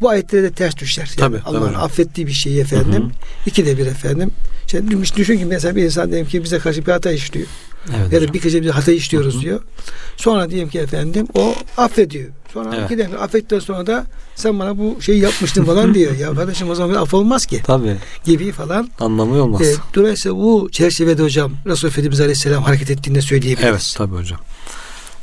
bu 0.00 0.08
ayetlere 0.08 0.42
de 0.42 0.52
ters 0.52 0.76
düşer. 0.76 1.10
Yani 1.18 1.36
Allah'ın 1.44 1.74
affettiği 1.74 2.26
bir 2.26 2.32
şeyi 2.32 2.60
efendim. 2.60 3.02
Hı 3.02 3.06
hı. 3.06 3.10
İki 3.46 3.66
de 3.66 3.78
bir 3.78 3.86
efendim. 3.86 4.30
İşte 5.02 5.16
düşün 5.16 5.38
ki 5.38 5.44
mesela 5.44 5.76
bir 5.76 5.82
insan 5.82 6.08
diyelim 6.08 6.28
ki 6.28 6.44
bize 6.44 6.58
karşı 6.58 6.86
bir 6.86 6.92
hata 6.92 7.10
işliyor. 7.10 7.46
Evet, 7.96 8.12
ya 8.12 8.22
da 8.22 8.32
bir 8.32 8.40
kez 8.40 8.54
bir 8.54 8.70
hata 8.70 8.92
işliyoruz 8.92 9.34
hı 9.34 9.38
hı. 9.38 9.42
diyor. 9.42 9.60
Sonra 10.16 10.50
diyelim 10.50 10.68
ki 10.68 10.78
efendim 10.78 11.28
o 11.34 11.54
affediyor. 11.76 12.30
Sonra 12.52 12.76
evet. 12.76 12.88
gidelim 12.88 13.10
affettikten 13.20 13.58
sonra 13.58 13.86
da 13.86 14.06
sen 14.34 14.58
bana 14.58 14.78
bu 14.78 14.96
şeyi 15.00 15.20
yapmıştın 15.20 15.64
falan 15.64 15.94
diyor. 15.94 16.16
Ya 16.16 16.34
kardeşim 16.34 16.70
o 16.70 16.74
zaman 16.74 16.94
af 16.94 17.14
olmaz 17.14 17.46
ki. 17.46 17.60
Tabii. 17.64 17.96
Gibi 18.24 18.52
falan. 18.52 18.88
Anlamı 19.00 19.42
olmaz. 19.42 19.62
E, 19.62 19.74
dolayısıyla 19.94 20.36
bu 20.36 20.68
çerçevede 20.72 21.22
hocam 21.22 21.52
Resul 21.66 21.88
Efendimiz 21.88 22.20
Aleyhisselam 22.20 22.62
hareket 22.62 22.90
ettiğini 22.90 23.22
söyleyebiliriz. 23.22 23.70
Evet 23.70 23.94
tabii 23.96 24.14
hocam. 24.14 24.40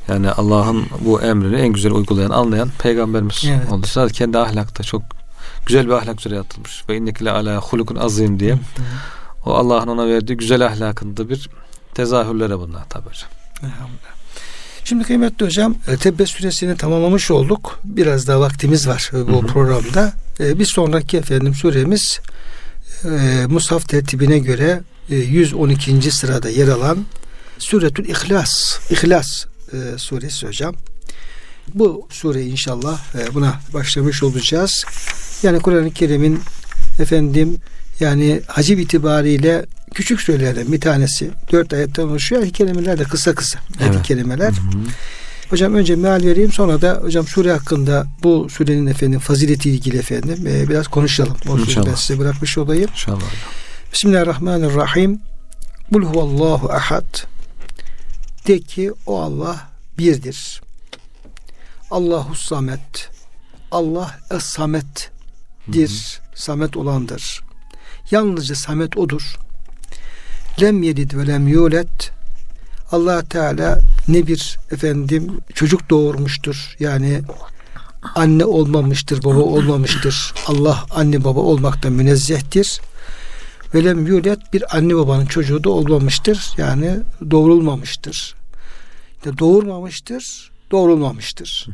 Yani 0.07 0.31
Allah'ın 0.31 0.85
bu 0.99 1.21
emrini 1.21 1.55
en 1.55 1.67
güzel 1.67 1.91
uygulayan, 1.91 2.29
anlayan 2.29 2.69
peygamberimiz 2.79 3.45
evet. 3.47 3.71
oldu. 3.71 3.87
Zaten 3.89 4.13
kendi 4.13 4.37
ahlakta 4.37 4.83
çok 4.83 5.01
güzel 5.65 5.85
bir 5.87 5.91
ahlak 5.91 6.19
üzere 6.19 6.35
yaratılmış. 6.35 6.83
Ve 6.89 6.97
innekile 6.97 7.31
ala 7.31 7.57
hulukun 7.57 7.95
azim 7.95 8.39
diye. 8.39 8.57
O 9.45 9.53
Allah'ın 9.53 9.87
ona 9.87 10.07
verdiği 10.07 10.37
güzel 10.37 10.65
ahlakında 10.65 11.29
bir 11.29 11.49
tezahürlere 11.93 12.59
bunlar 12.59 12.89
tabi 12.89 13.05
hocam. 13.09 13.29
Elhamdülillah. 13.63 14.19
Şimdi 14.83 15.03
kıymetli 15.03 15.45
hocam 15.45 15.75
e, 15.87 15.97
Tebbe 15.97 16.25
suresini 16.25 16.77
tamamlamış 16.77 17.31
olduk. 17.31 17.79
Biraz 17.83 18.27
daha 18.27 18.39
vaktimiz 18.39 18.87
var 18.87 19.11
e, 19.13 19.27
bu 19.27 19.37
hı 19.37 19.41
hı. 19.41 19.47
programda. 19.47 20.13
E, 20.39 20.59
bir 20.59 20.65
sonraki 20.65 21.17
efendim 21.17 21.53
suremiz 21.53 22.19
Musaf 23.47 23.89
tertibine 23.89 24.39
göre 24.39 24.81
112. 25.09 26.11
sırada 26.11 26.49
yer 26.49 26.67
alan 26.67 27.05
Suretül 27.57 28.09
İhlas. 28.09 28.79
İhlas 28.91 29.45
suresi 29.97 30.47
hocam. 30.47 30.75
Bu 31.73 32.07
sure 32.09 32.45
inşallah 32.45 32.99
buna 33.33 33.59
başlamış 33.73 34.23
olacağız. 34.23 34.85
Yani 35.43 35.59
Kur'an-ı 35.59 35.91
Kerim'in 35.91 36.41
efendim 36.99 37.57
yani 37.99 38.41
hacim 38.47 38.79
itibariyle 38.79 39.65
küçük 39.93 40.21
surelerden 40.21 40.71
bir 40.71 40.81
tanesi. 40.81 41.31
Dört 41.51 41.73
ayetten 41.73 42.03
oluşuyor. 42.03 42.49
Kelimeler 42.49 42.99
de 42.99 43.03
kısa 43.03 43.35
kısa. 43.35 43.59
Evet. 43.81 44.03
Kelimeler. 44.03 44.51
Hı 44.51 44.77
hı. 44.77 44.83
Hocam 45.49 45.75
önce 45.75 45.95
meal 45.95 46.23
vereyim 46.23 46.51
sonra 46.51 46.81
da 46.81 46.99
hocam 47.01 47.27
sure 47.27 47.51
hakkında 47.51 48.07
bu 48.23 48.47
surenin 48.49 48.87
efendim 48.87 49.19
fazileti 49.19 49.69
ilgili 49.69 49.97
efendim 49.97 50.47
e, 50.47 50.69
biraz 50.69 50.87
konuşalım. 50.87 51.37
O 51.49 51.57
İnşallah. 51.57 51.87
ben 51.87 51.95
size 51.95 52.19
bırakmış 52.19 52.57
olayım. 52.57 52.89
İnşallah. 52.91 53.21
Bismillahirrahmanirrahim. 53.93 55.21
Kul 55.93 56.03
huvallahu 56.03 56.71
ahad. 56.71 57.25
De 58.47 58.59
ki 58.59 58.91
o 59.05 59.21
Allah 59.21 59.69
birdir. 59.97 60.61
Allahu 61.91 62.35
samet. 62.35 63.09
Allah 63.71 64.19
es 64.31 64.43
samettir. 64.43 66.21
Samet 66.35 66.77
olandır. 66.77 67.48
Yalnızca 68.11 68.55
samet 68.55 68.97
odur 68.97 69.39
lem 70.61 70.83
yelid 70.83 71.13
ve 71.13 71.27
lem 71.27 71.47
yulet 71.47 72.11
allah 72.91 73.23
Teala 73.23 73.79
ne 74.07 74.27
bir 74.27 74.59
efendim 74.71 75.39
çocuk 75.53 75.89
doğurmuştur. 75.89 76.75
Yani 76.79 77.21
anne 78.15 78.45
olmamıştır, 78.45 79.23
baba 79.23 79.39
olmamıştır. 79.39 80.33
Allah 80.47 80.85
anne 80.89 81.23
baba 81.23 81.39
olmaktan 81.39 81.91
münezzehtir. 81.91 82.81
Ve 83.73 83.83
lem 83.83 84.05
yulet 84.05 84.53
bir 84.53 84.77
anne 84.77 84.95
babanın 84.95 85.25
çocuğu 85.25 85.63
da 85.63 85.69
olmamıştır. 85.69 86.53
Yani 86.57 86.97
doğrulmamıştır. 87.31 88.35
İşte 89.17 89.37
doğurmamıştır, 89.37 90.51
doğrulmamıştır. 90.71 91.67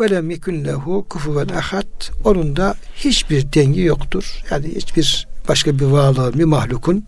Ve 0.00 0.10
lem 0.10 0.30
yekun 0.30 0.64
lehu 0.64 1.06
kufuven 1.08 1.48
ahad. 1.48 2.10
Onun 2.24 2.56
da 2.56 2.74
hiçbir 2.96 3.52
dengi 3.52 3.80
yoktur. 3.80 4.42
Yani 4.50 4.74
hiçbir 4.74 5.26
başka 5.48 5.78
bir 5.78 5.84
varlığın, 5.84 6.38
bir 6.38 6.44
mahlukun 6.44 7.04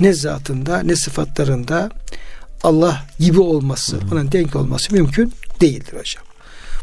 ne 0.00 0.12
zatında 0.12 0.82
ne 0.82 0.96
sıfatlarında 0.96 1.90
Allah 2.62 3.06
gibi 3.18 3.40
olması, 3.40 3.96
hı 3.96 4.00
ona 4.12 4.32
denk 4.32 4.56
olması 4.56 4.94
mümkün 4.94 5.32
değildir 5.60 5.94
hocam. 5.98 6.24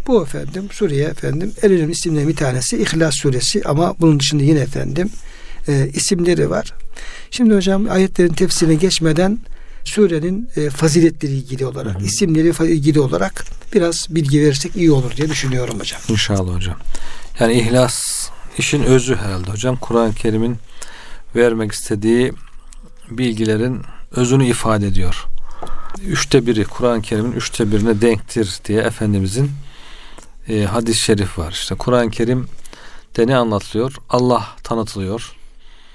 Bu 0.07 0.23
efendim 0.23 0.67
Suriye 0.71 1.05
efendim 1.05 1.51
en 1.61 1.71
önemli 1.71 1.91
isimlerin 1.91 2.27
bir 2.27 2.35
tanesi 2.35 2.77
İhlas 2.77 3.15
suresi 3.15 3.61
ama 3.65 3.95
bunun 3.99 4.19
dışında 4.19 4.43
yine 4.43 4.59
efendim 4.59 5.09
e, 5.67 5.89
isimleri 5.93 6.49
var. 6.49 6.73
Şimdi 7.31 7.55
hocam 7.55 7.87
ayetlerin 7.89 8.33
tefsirine 8.33 8.75
geçmeden 8.75 9.39
surenin 9.83 10.49
e, 10.55 10.69
faziletleri 10.69 11.31
ilgili 11.31 11.65
olarak, 11.65 11.95
hı 11.95 11.99
hı. 11.99 12.03
isimleri 12.03 12.71
ilgili 12.73 12.99
olarak 12.99 13.45
biraz 13.73 14.07
bilgi 14.09 14.41
verirsek 14.41 14.75
iyi 14.75 14.91
olur 14.91 15.11
diye 15.17 15.29
düşünüyorum 15.29 15.79
hocam. 15.79 16.01
İnşallah 16.09 16.55
hocam. 16.55 16.75
Yani 17.39 17.53
ihlas 17.53 18.29
işin 18.57 18.83
özü 18.83 19.15
herhalde 19.15 19.51
hocam. 19.51 19.75
Kur'an-ı 19.75 20.13
Kerim'in 20.13 20.57
vermek 21.35 21.71
istediği 21.71 22.33
bilgilerin 23.09 23.81
özünü 24.11 24.45
ifade 24.45 24.87
ediyor. 24.87 25.27
Üçte 26.05 26.45
biri 26.45 26.65
Kur'an-ı 26.65 27.01
Kerim'in 27.01 27.31
üçte 27.31 27.71
birine 27.71 28.01
denktir 28.01 28.59
diye 28.65 28.81
Efendimizin 28.81 29.51
e, 30.47 30.63
hadis-i 30.63 30.99
şerif 30.99 31.39
var. 31.39 31.51
İşte 31.51 31.75
Kur'an-ı 31.75 32.11
Kerim 32.11 32.47
de 33.17 33.27
ne 33.27 33.37
anlatılıyor? 33.37 33.95
Allah 34.09 34.47
tanıtılıyor. 34.63 35.35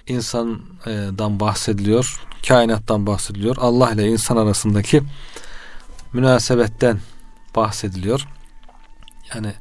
İnsandan 0.07 1.41
bahsediliyor. 1.41 2.23
Kainattan 2.49 3.07
bahsediliyor. 3.07 3.57
Allah 3.59 3.91
ile 3.91 4.09
insan 4.09 4.37
arasındaki 4.37 5.03
münasebetten 6.13 7.01
bahsediliyor. 7.57 8.29
Yani 9.35 9.53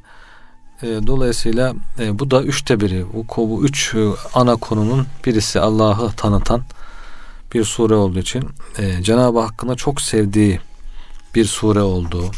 e, 0.82 0.86
dolayısıyla 1.06 1.74
e, 1.98 2.18
bu 2.18 2.30
da 2.30 2.42
üçte 2.42 2.80
biri. 2.80 3.04
Bu, 3.12 3.50
bu 3.50 3.64
üç 3.64 3.94
e, 3.94 4.08
ana 4.34 4.56
konunun 4.56 5.06
birisi 5.26 5.60
Allah'ı 5.60 6.12
tanıtan 6.12 6.62
bir 7.54 7.64
sure 7.64 7.94
olduğu 7.94 8.18
için 8.18 8.48
e, 8.78 9.02
Cenab-ı 9.02 9.40
Hakk'ın 9.40 9.74
çok 9.74 10.00
sevdiği 10.00 10.60
bir 11.34 11.44
sure 11.44 11.80
olduğu, 11.80 12.30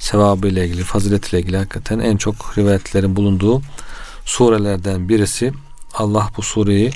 sevabı 0.00 0.48
ile 0.48 0.66
ilgili, 0.66 0.82
faziletiyle 0.82 1.42
ilgili 1.42 1.56
hakikaten 1.56 1.98
en 1.98 2.16
çok 2.16 2.58
rivayetlerin 2.58 3.16
bulunduğu 3.16 3.62
surelerden 4.24 5.08
birisi. 5.08 5.52
Allah 5.94 6.30
bu 6.36 6.42
sureyi 6.42 6.90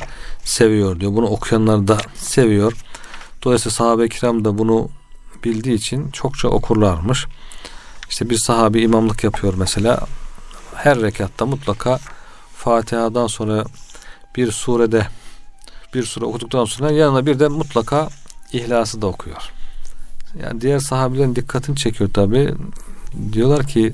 seviyor 0.45 1.01
diyor. 1.01 1.13
Bunu 1.15 1.27
okuyanlar 1.27 1.89
da 1.89 1.99
seviyor. 2.15 2.73
Dolayısıyla 3.45 3.75
sahabe-i 3.75 4.09
kiram 4.09 4.45
da 4.45 4.59
bunu 4.59 4.89
bildiği 5.45 5.75
için 5.75 6.11
çokça 6.11 6.49
okurlarmış. 6.49 7.27
İşte 8.11 8.31
bir 8.31 8.37
sahabi 8.37 8.81
imamlık 8.81 9.25
yapıyor 9.25 9.55
mesela. 9.57 10.01
Her 10.79 11.01
rekatta 11.01 11.47
mutlaka 11.47 11.99
Fatiha'dan 12.55 13.27
sonra 13.27 13.65
bir 14.37 14.53
surede 14.53 15.07
bir 15.95 16.03
sure 16.03 16.25
okuduktan 16.25 16.65
sonra 16.65 16.91
yanına 16.91 17.27
bir 17.27 17.41
de 17.41 17.49
mutlaka 17.49 18.09
İhlas'ı 18.53 19.03
da 19.03 19.07
okuyor. 19.07 19.51
Yani 20.43 20.61
diğer 20.61 20.79
sahabilerin 20.79 21.37
dikkatini 21.37 21.77
çekiyor 21.77 22.11
tabi. 22.13 22.55
Diyorlar 23.33 23.67
ki 23.67 23.93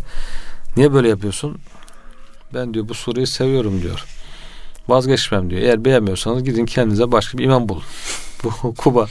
niye 0.77 0.93
böyle 0.93 1.09
yapıyorsun? 1.09 1.59
Ben 2.55 2.75
diyor 2.75 2.89
bu 2.89 2.95
sureyi 2.95 3.27
seviyorum 3.27 3.83
diyor. 3.83 4.05
Vazgeçmem 4.89 5.51
diyor. 5.51 5.63
Eğer 5.63 5.85
beğenmiyorsanız 5.85 6.45
gidin 6.45 6.67
kendinize 6.67 7.13
başka 7.13 7.39
bir 7.39 7.45
imam 7.45 7.69
bulun. 7.69 7.83
bu 8.45 8.75
Kuba 8.75 9.07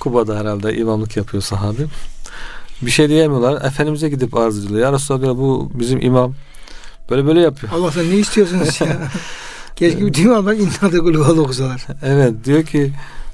Kuba'da 0.00 0.38
herhalde 0.38 0.76
imamlık 0.76 1.16
yapıyor 1.16 1.42
sahabi. 1.42 1.86
Bir 2.82 2.90
şey 2.90 3.08
diyemiyorlar. 3.08 3.64
Efendimiz'e 3.64 4.08
gidip 4.08 4.36
arz 4.36 4.58
ediyorlar. 4.58 4.80
Ya 4.80 4.92
Resulallah 4.92 5.36
bu 5.36 5.70
bizim 5.74 6.00
imam 6.00 6.34
böyle 7.10 7.26
böyle 7.26 7.40
yapıyor. 7.40 7.72
Allah'tan 7.72 8.10
ne 8.10 8.16
istiyorsunuz 8.16 8.80
ya? 8.80 8.98
Keşke 9.76 10.06
bütün 10.06 10.24
imamlar 10.24 10.54
innadı 10.54 10.98
kulüvalı 10.98 11.42
okusalar. 11.42 11.86
Evet 12.02 12.44
diyor 12.44 12.62
ki 12.64 12.92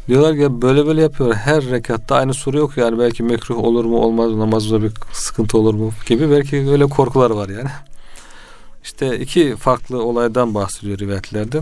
diyorlar 0.09 0.37
ki 0.37 0.63
böyle 0.63 0.87
böyle 0.87 1.03
yapıyor. 1.03 1.35
Her 1.35 1.65
rekatta 1.65 2.17
aynı 2.17 2.35
soru 2.35 2.59
yok 2.59 2.77
yani 2.77 2.99
belki 2.99 3.23
mekruh 3.23 3.59
olur 3.59 3.85
mu 3.85 3.97
olmaz 3.97 4.35
namazda 4.35 4.83
bir 4.83 4.93
sıkıntı 5.13 5.59
olur 5.59 5.75
mu 5.75 5.91
gibi 6.07 6.31
belki 6.31 6.71
öyle 6.71 6.87
korkular 6.87 7.31
var 7.31 7.49
yani. 7.49 7.69
İşte 8.85 9.19
iki 9.19 9.57
farklı 9.57 10.03
olaydan 10.03 10.55
bahsediyor 10.55 10.99
rivayetlerde. 10.99 11.61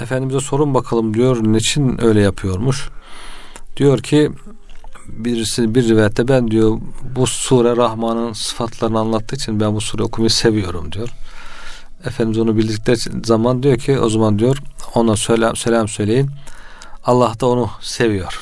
Efendimiz'e 0.00 0.40
sorun 0.40 0.74
bakalım 0.74 1.14
diyor 1.14 1.36
niçin 1.42 2.04
öyle 2.04 2.20
yapıyormuş. 2.20 2.88
Diyor 3.76 3.98
ki 3.98 4.30
birisi 5.08 5.74
bir 5.74 5.88
rivayette 5.88 6.28
ben 6.28 6.50
diyor 6.50 6.78
bu 7.16 7.26
sure 7.26 7.76
Rahman'ın 7.76 8.32
sıfatlarını 8.32 8.98
anlattığı 8.98 9.36
için 9.36 9.60
ben 9.60 9.74
bu 9.74 9.80
sure 9.80 10.02
okumayı 10.02 10.30
seviyorum 10.30 10.92
diyor. 10.92 11.08
Efendimiz 12.04 12.38
onu 12.38 12.56
bildikleri 12.56 12.98
zaman 13.24 13.62
diyor 13.62 13.76
ki 13.76 13.98
o 13.98 14.08
zaman 14.08 14.38
diyor 14.38 14.56
ona 14.94 15.16
selam, 15.16 15.56
selam 15.56 15.88
söyleyin. 15.88 16.30
Allah 17.04 17.32
da 17.40 17.46
onu 17.46 17.70
seviyor 17.80 18.40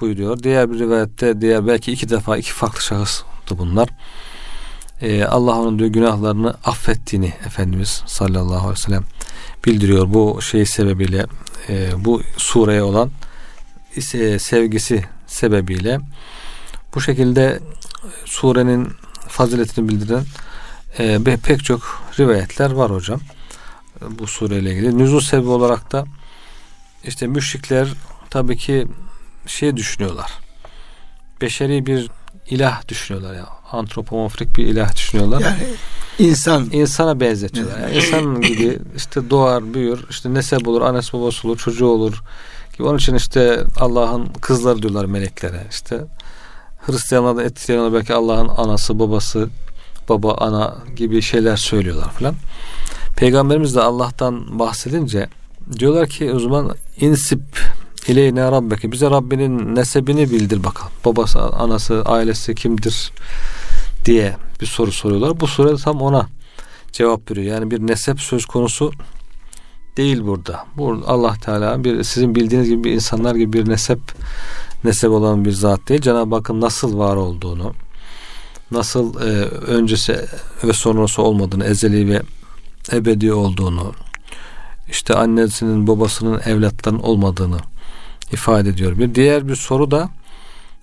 buyuruyor. 0.00 0.42
Diğer 0.42 0.72
bir 0.72 0.78
rivayette 0.78 1.40
diğer 1.40 1.66
belki 1.66 1.92
iki 1.92 2.10
defa 2.10 2.36
iki 2.36 2.52
farklı 2.52 2.80
şahıstı 2.80 3.58
bunlar. 3.58 3.88
Ee, 5.00 5.24
Allah 5.24 5.60
onun 5.60 5.78
diyor 5.78 5.90
günahlarını 5.90 6.54
affettiğini 6.64 7.32
Efendimiz 7.46 8.02
sallallahu 8.06 8.56
aleyhi 8.56 8.70
ve 8.70 8.76
sellem 8.76 9.04
bildiriyor. 9.66 10.14
Bu 10.14 10.42
şey 10.42 10.66
sebebiyle 10.66 11.26
e, 11.68 12.04
bu 12.04 12.22
sureye 12.36 12.82
olan 12.82 13.10
e, 14.14 14.38
sevgisi 14.38 15.04
sebebiyle 15.28 15.98
bu 16.94 17.00
şekilde 17.00 17.60
surenin 18.24 18.92
faziletini 19.28 19.88
bildiren 19.88 20.24
e, 20.98 21.18
pek 21.44 21.64
çok 21.64 22.02
rivayetler 22.18 22.70
var 22.70 22.90
hocam. 22.90 23.20
Bu 24.10 24.26
sureyle 24.26 24.72
ilgili. 24.72 24.98
Nüzul 24.98 25.20
sebebi 25.20 25.48
olarak 25.48 25.92
da 25.92 26.04
işte 27.04 27.26
müşrikler 27.26 27.88
tabii 28.30 28.56
ki 28.56 28.86
şey 29.46 29.76
düşünüyorlar. 29.76 30.30
Beşeri 31.40 31.86
bir 31.86 32.10
ilah 32.50 32.88
düşünüyorlar 32.88 33.34
ya. 33.34 33.46
Antropomorfik 33.72 34.56
bir 34.56 34.66
ilah 34.66 34.96
düşünüyorlar. 34.96 35.40
Yani 35.40 35.62
insan 36.18 36.68
insana 36.72 37.20
benzetiyorlar. 37.20 37.78
Yani 37.80 37.96
insan 37.96 38.40
gibi 38.40 38.78
işte 38.96 39.30
doğar, 39.30 39.74
büyür, 39.74 40.06
işte 40.10 40.34
nesep 40.34 40.68
olur, 40.68 40.82
annesi 40.82 41.12
babası 41.12 41.48
olur, 41.48 41.58
çocuğu 41.58 41.86
olur. 41.86 42.22
Onun 42.80 42.98
için 42.98 43.14
işte 43.14 43.64
Allah'ın 43.80 44.26
kızları 44.40 44.82
diyorlar 44.82 45.04
meleklere. 45.04 45.66
İşte 45.70 46.04
Hristiyanlarda, 46.86 47.42
etkileyenler 47.42 47.92
belki 47.92 48.14
Allah'ın 48.14 48.48
anası, 48.48 48.98
babası, 48.98 49.48
baba, 50.08 50.34
ana 50.34 50.76
gibi 50.96 51.22
şeyler 51.22 51.56
söylüyorlar 51.56 52.10
falan. 52.10 52.34
Peygamberimiz 53.16 53.74
de 53.74 53.80
Allah'tan 53.80 54.58
bahsedince 54.58 55.28
diyorlar 55.78 56.08
ki 56.08 56.32
o 56.32 56.38
zaman 56.38 56.74
insip 57.00 57.40
ileyne 58.08 58.42
rabbeke 58.52 58.92
bize 58.92 59.10
Rabbinin 59.10 59.76
nesebini 59.76 60.30
bildir 60.30 60.64
bakalım. 60.64 60.92
Babası, 61.04 61.40
anası, 61.40 62.02
ailesi 62.02 62.54
kimdir 62.54 63.12
diye 64.04 64.36
bir 64.60 64.66
soru 64.66 64.92
soruyorlar. 64.92 65.40
Bu 65.40 65.46
soru 65.46 65.76
tam 65.78 66.02
ona 66.02 66.26
cevap 66.92 67.30
veriyor. 67.30 67.54
Yani 67.54 67.70
bir 67.70 67.86
nesep 67.86 68.20
söz 68.20 68.46
konusu 68.46 68.92
değil 69.96 70.26
burada. 70.26 70.66
Bu 70.76 71.02
Allah 71.06 71.34
Teala 71.34 71.84
bir 71.84 72.02
sizin 72.02 72.34
bildiğiniz 72.34 72.68
gibi 72.68 72.84
bir 72.84 72.92
insanlar 72.92 73.34
gibi 73.34 73.52
bir 73.52 73.68
nesep 73.68 74.00
nesep 74.84 75.10
olan 75.10 75.44
bir 75.44 75.52
zat 75.52 75.88
değil. 75.88 76.00
Cenab-ı 76.00 76.34
Hakk'ın 76.34 76.60
nasıl 76.60 76.98
var 76.98 77.16
olduğunu, 77.16 77.74
nasıl 78.70 79.20
e, 79.20 79.44
öncesi 79.46 80.26
ve 80.64 80.72
sonrası 80.72 81.22
olmadığını, 81.22 81.64
ezeli 81.64 82.08
ve 82.08 82.22
ebedi 82.92 83.32
olduğunu, 83.32 83.92
işte 84.90 85.14
annesinin 85.14 85.86
babasının 85.86 86.40
evlatların 86.40 86.98
olmadığını 86.98 87.58
ifade 88.32 88.68
ediyor. 88.68 88.98
Bir 88.98 89.14
diğer 89.14 89.48
bir 89.48 89.56
soru 89.56 89.90
da 89.90 90.08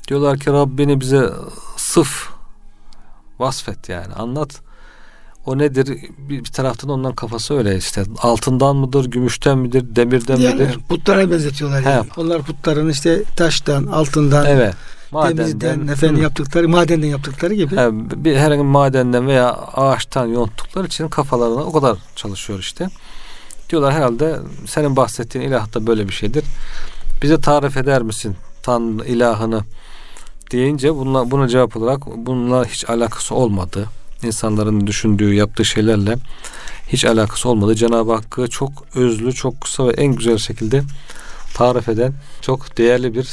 diyorlar 0.08 0.40
ki 0.40 0.52
Rabbini 0.52 1.02
bize 1.02 1.30
sıf 1.78 2.30
vasfet 3.40 3.90
yani 3.90 4.14
anlat. 4.14 4.65
O 5.46 5.58
nedir? 5.58 5.98
Bir, 6.30 6.40
bir 6.40 6.52
taraftan 6.52 6.90
ondan 6.90 7.16
kafası 7.16 7.58
öyle 7.58 7.78
işte. 7.78 8.04
Altından 8.22 8.76
mıdır, 8.76 9.06
gümüşten 9.06 9.58
midir, 9.58 9.96
demirden 9.96 10.38
yani, 10.38 10.62
midir? 10.62 10.80
Putlara 10.90 11.32
benzetiyorlar 11.32 11.82
yani. 11.82 12.08
Onlar 12.18 12.42
putların 12.42 12.90
işte 12.90 13.24
taştan, 13.24 13.86
altından, 13.86 14.46
evet. 14.46 14.74
Madenden, 15.12 15.60
temizden, 15.60 15.94
efendim 15.94 16.22
yaptıkları, 16.22 16.70
madenden 16.70 17.08
yaptıkları 17.08 17.54
gibi. 17.54 17.76
He, 17.76 17.90
bir 18.26 18.36
herhangi 18.36 18.64
bir 18.64 18.70
madenden 18.70 19.28
veya 19.28 19.52
ağaçtan 19.54 20.26
yonttukları 20.26 20.88
için 20.88 21.08
kafalarına 21.08 21.64
o 21.64 21.72
kadar 21.72 21.98
çalışıyor 22.16 22.60
işte. 22.60 22.90
Diyorlar 23.70 23.94
herhalde 23.94 24.40
senin 24.68 24.96
bahsettiğin 24.96 25.46
ilah 25.46 25.74
da 25.74 25.88
böyle 25.88 26.08
bir 26.08 26.14
şeydir. 26.14 26.44
Bize 27.22 27.42
tarif 27.42 27.78
eder 27.78 28.02
misin 28.02 28.36
Tan 28.64 29.00
ilahını 29.00 29.62
deyince 30.52 30.96
bununla, 30.96 31.32
buna 31.32 31.48
cevap 31.48 31.78
olarak 31.78 32.06
bununla 32.06 32.66
hiç 32.66 32.90
alakası 32.90 33.36
olmadı. 33.36 33.86
İnsanların 34.26 34.88
düşündüğü, 34.88 35.34
yaptığı 35.34 35.66
şeylerle 35.66 36.18
hiç 36.88 37.06
alakası 37.06 37.50
olmadı. 37.50 37.76
Cenab-ı 37.76 38.14
Hakk'ı 38.14 38.48
çok 38.48 38.72
özlü, 38.96 39.34
çok 39.34 39.62
kısa 39.62 39.88
ve 39.88 39.92
en 39.92 40.16
güzel 40.16 40.38
şekilde 40.38 40.84
tarif 41.54 41.90
eden 41.90 42.14
çok 42.42 42.78
değerli 42.78 43.16
bir 43.16 43.28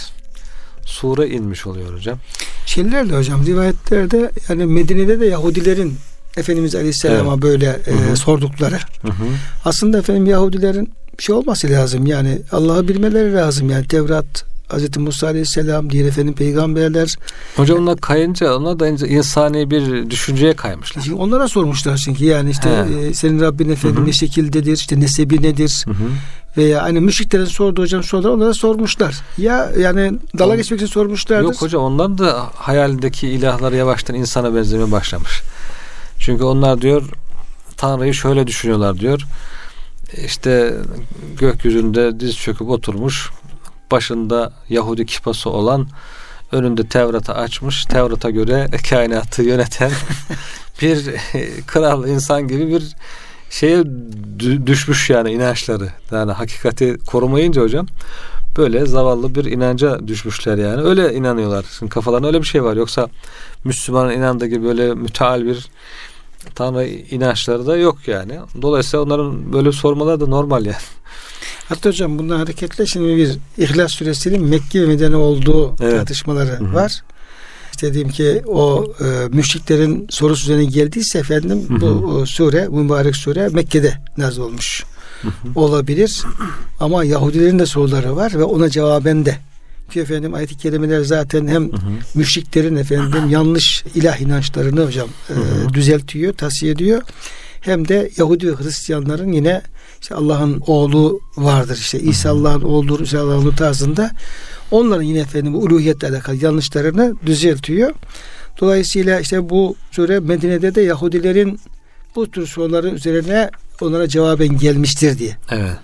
sure 0.85 1.29
inmiş 1.29 1.67
oluyor 1.67 1.95
hocam. 1.95 2.19
Şeylerle 2.67 3.17
hocam 3.17 3.47
rivayetlerde 3.47 4.31
yani 4.49 4.67
Medine'de 4.67 5.21
de 5.21 5.27
Yahudilerin 5.27 5.99
Efendimiz 6.37 6.75
Aleyhisselam'a 6.75 7.33
evet. 7.33 7.43
böyle 7.43 7.81
e, 7.87 8.17
sordukları. 8.17 8.79
Hı 9.03 9.09
hı. 9.09 9.25
Aslında 9.65 9.99
efendim 9.99 10.27
Yahudilerin 10.27 10.93
bir 11.19 11.23
şey 11.23 11.35
olması 11.35 11.71
lazım. 11.71 12.07
Yani 12.07 12.39
Allah'ı 12.53 12.89
bilmeleri 12.89 13.35
lazım. 13.35 13.71
Yani 13.71 13.87
Tevrat 13.87 14.52
Hazreti 14.73 15.01
Musa 15.01 15.27
Aleyhisselam, 15.27 15.91
diğer 15.91 16.07
efendim 16.07 16.35
peygamberler. 16.35 17.15
Hocam 17.57 17.79
onlar 17.79 17.97
kayınca 17.97 18.57
onlar 18.57 18.81
da 18.81 18.89
insani 18.89 19.71
bir 19.71 20.11
düşünceye 20.11 20.57
kaymışlar. 20.57 21.03
Şimdi 21.03 21.17
onlara 21.17 21.49
sormuşlar 21.49 21.97
çünkü 21.97 22.25
yani 22.25 22.51
işte 22.51 22.87
e, 23.01 23.15
senin 23.15 23.41
Rabbin 23.41 23.69
efendim 23.69 23.97
Hı-hı. 23.97 24.07
ne 24.07 24.13
şekildedir, 24.13 24.73
işte 24.73 25.01
nesebi 25.01 25.43
nedir? 25.43 25.85
Hı-hı. 25.87 26.09
Veya 26.57 26.83
hani 26.83 27.01
müşriklerin 27.01 27.45
sorduğu 27.45 27.83
hocam 27.83 28.03
sorular 28.03 28.31
onlara 28.31 28.55
sormuşlar. 28.55 29.21
Ya 29.39 29.73
yani 29.79 30.13
dala 30.39 30.57
geçmek 30.57 30.81
için 30.81 30.93
sormuşlardır. 30.93 31.45
Yok 31.45 31.63
hocam 31.63 31.83
onlar 31.83 32.19
da 32.19 32.51
hayalindeki 32.55 33.29
ilahlar 33.29 33.73
yavaştan 33.73 34.17
insana 34.17 34.55
benzemeye 34.55 34.93
başlamış. 34.93 35.43
Çünkü 36.19 36.45
onlar 36.45 36.83
diyor 36.83 37.03
Tanrı'yı 37.77 38.15
şöyle 38.15 38.47
düşünüyorlar 38.47 38.99
diyor. 38.99 39.23
İşte 40.25 40.75
gökyüzünde 41.39 42.21
diz 42.21 42.37
çöküp 42.37 42.69
oturmuş. 42.69 43.31
Başında 43.93 44.53
Yahudi 44.69 45.07
kipası 45.07 45.51
olan 45.51 45.87
önünde 46.53 46.89
Tevrat'ı 46.89 47.35
açmış. 47.35 47.85
Tevrat'a 47.85 48.31
göre 48.31 48.69
kainatı 48.91 49.43
yöneten 49.43 49.91
bir 50.83 51.05
kral 51.67 52.09
insan 52.09 52.49
gibi 52.49 52.69
bir 52.69 52.97
şeye 53.51 53.85
düşmüş 54.67 55.11
yani 55.11 55.33
inançları. 55.33 55.89
Yani 56.11 56.33
hakikati 56.33 56.99
korumayınca 57.07 57.63
hocam 57.63 57.87
böyle 58.57 58.87
zavallı 58.87 59.35
bir 59.35 59.45
inanca 59.45 60.09
düşmüşler 60.09 60.59
yani. 60.59 60.83
Öyle 60.83 61.15
inanıyorlar. 61.15 61.65
Şimdi 61.79 61.91
kafalarında 61.91 62.27
öyle 62.27 62.41
bir 62.41 62.47
şey 62.47 62.65
var. 62.65 62.77
Yoksa 62.77 63.09
Müslümanın 63.65 64.13
inandığı 64.13 64.47
gibi 64.47 64.65
böyle 64.65 64.95
müteal 64.95 65.45
bir 65.45 65.69
Tanrı 66.55 66.87
inançları 66.87 67.67
da 67.67 67.77
yok 67.77 68.09
yani. 68.09 68.39
Dolayısıyla 68.63 69.05
onların 69.05 69.53
böyle 69.53 69.73
sormaları 69.73 70.21
da 70.21 70.27
normal 70.27 70.67
yani. 70.67 70.77
Hatta 71.73 71.89
hocam 71.89 72.19
bundan 72.19 72.39
hareketle 72.39 72.87
şimdi 72.87 73.17
bir 73.17 73.39
İhlas 73.59 73.93
Suresi'nin 73.93 74.45
Mekke 74.45 74.83
ve 74.83 74.87
Medine 74.87 75.17
olduğu 75.17 75.77
evet. 75.81 75.97
tartışmaları 75.97 76.61
Hı-hı. 76.61 76.75
var. 76.75 77.03
İşte 77.71 77.87
dediğim 77.87 78.09
ki 78.09 78.43
o 78.47 78.93
e, 79.01 79.05
müşriklerin 79.29 80.07
sorusu 80.11 80.43
üzerine 80.43 80.65
geldiyse 80.65 81.19
efendim 81.19 81.65
Hı-hı. 81.69 81.81
bu 81.81 81.87
o, 81.87 82.27
sure, 82.27 82.69
mübarek 82.69 83.17
sure 83.17 83.49
Mekke'de 83.49 83.95
nazil 84.17 84.41
olmuş. 84.41 84.85
Hı-hı. 85.23 85.33
Olabilir. 85.55 86.23
Ama 86.81 87.05
Yahudilerin 87.05 87.59
de 87.59 87.67
soruları 87.67 88.17
var 88.17 88.33
ve 88.39 88.45
ona 88.45 88.71
cevaben 88.71 89.25
de 89.25 89.39
ki 89.91 90.01
efendim 90.01 90.35
ayet-i 90.35 90.57
kerimeler 90.57 91.01
zaten 91.01 91.47
hem 91.47 91.73
hı 91.73 91.77
hı. 91.77 91.81
müşriklerin 92.15 92.77
efendim 92.77 93.31
yanlış 93.31 93.85
ilah 93.95 94.21
inançlarını 94.21 94.87
hocam 94.87 95.09
hı 95.29 95.35
hı. 95.35 95.71
E, 95.71 95.75
düzeltiyor, 95.75 96.33
tavsiye 96.33 96.73
ediyor. 96.73 97.03
Hem 97.63 97.89
de 97.89 98.11
Yahudi 98.17 98.53
ve 98.53 98.57
Hristiyanların 98.57 99.33
yine 99.33 99.63
işte 100.01 100.15
Allah'ın 100.15 100.63
oğlu 100.67 101.21
vardır 101.37 101.77
işte 101.77 102.01
İsa 102.01 102.31
Allah'ın 102.31 102.63
oğludur 102.63 103.01
İsa 103.01 103.21
Allah'ın 103.21 103.51
tarzında 103.51 104.11
onların 104.71 105.03
yine 105.03 105.19
efendim 105.19 105.55
uluhiyetle 105.55 106.09
alakalı 106.09 106.37
yanlışlarını 106.45 107.15
düzeltiyor. 107.27 107.93
Dolayısıyla 108.61 109.21
işte 109.21 109.51
bu 109.51 109.77
sure 109.91 110.21
Medine'de 110.21 110.75
de 110.75 110.81
Yahudilerin 110.81 111.61
bu 112.17 112.31
tür 112.31 112.47
soruları 112.47 112.89
üzerine 112.89 113.51
onlara 113.81 114.09
cevaben 114.09 114.59
gelmiştir 114.59 115.19
diye. 115.19 115.37
Evet. 115.51 115.77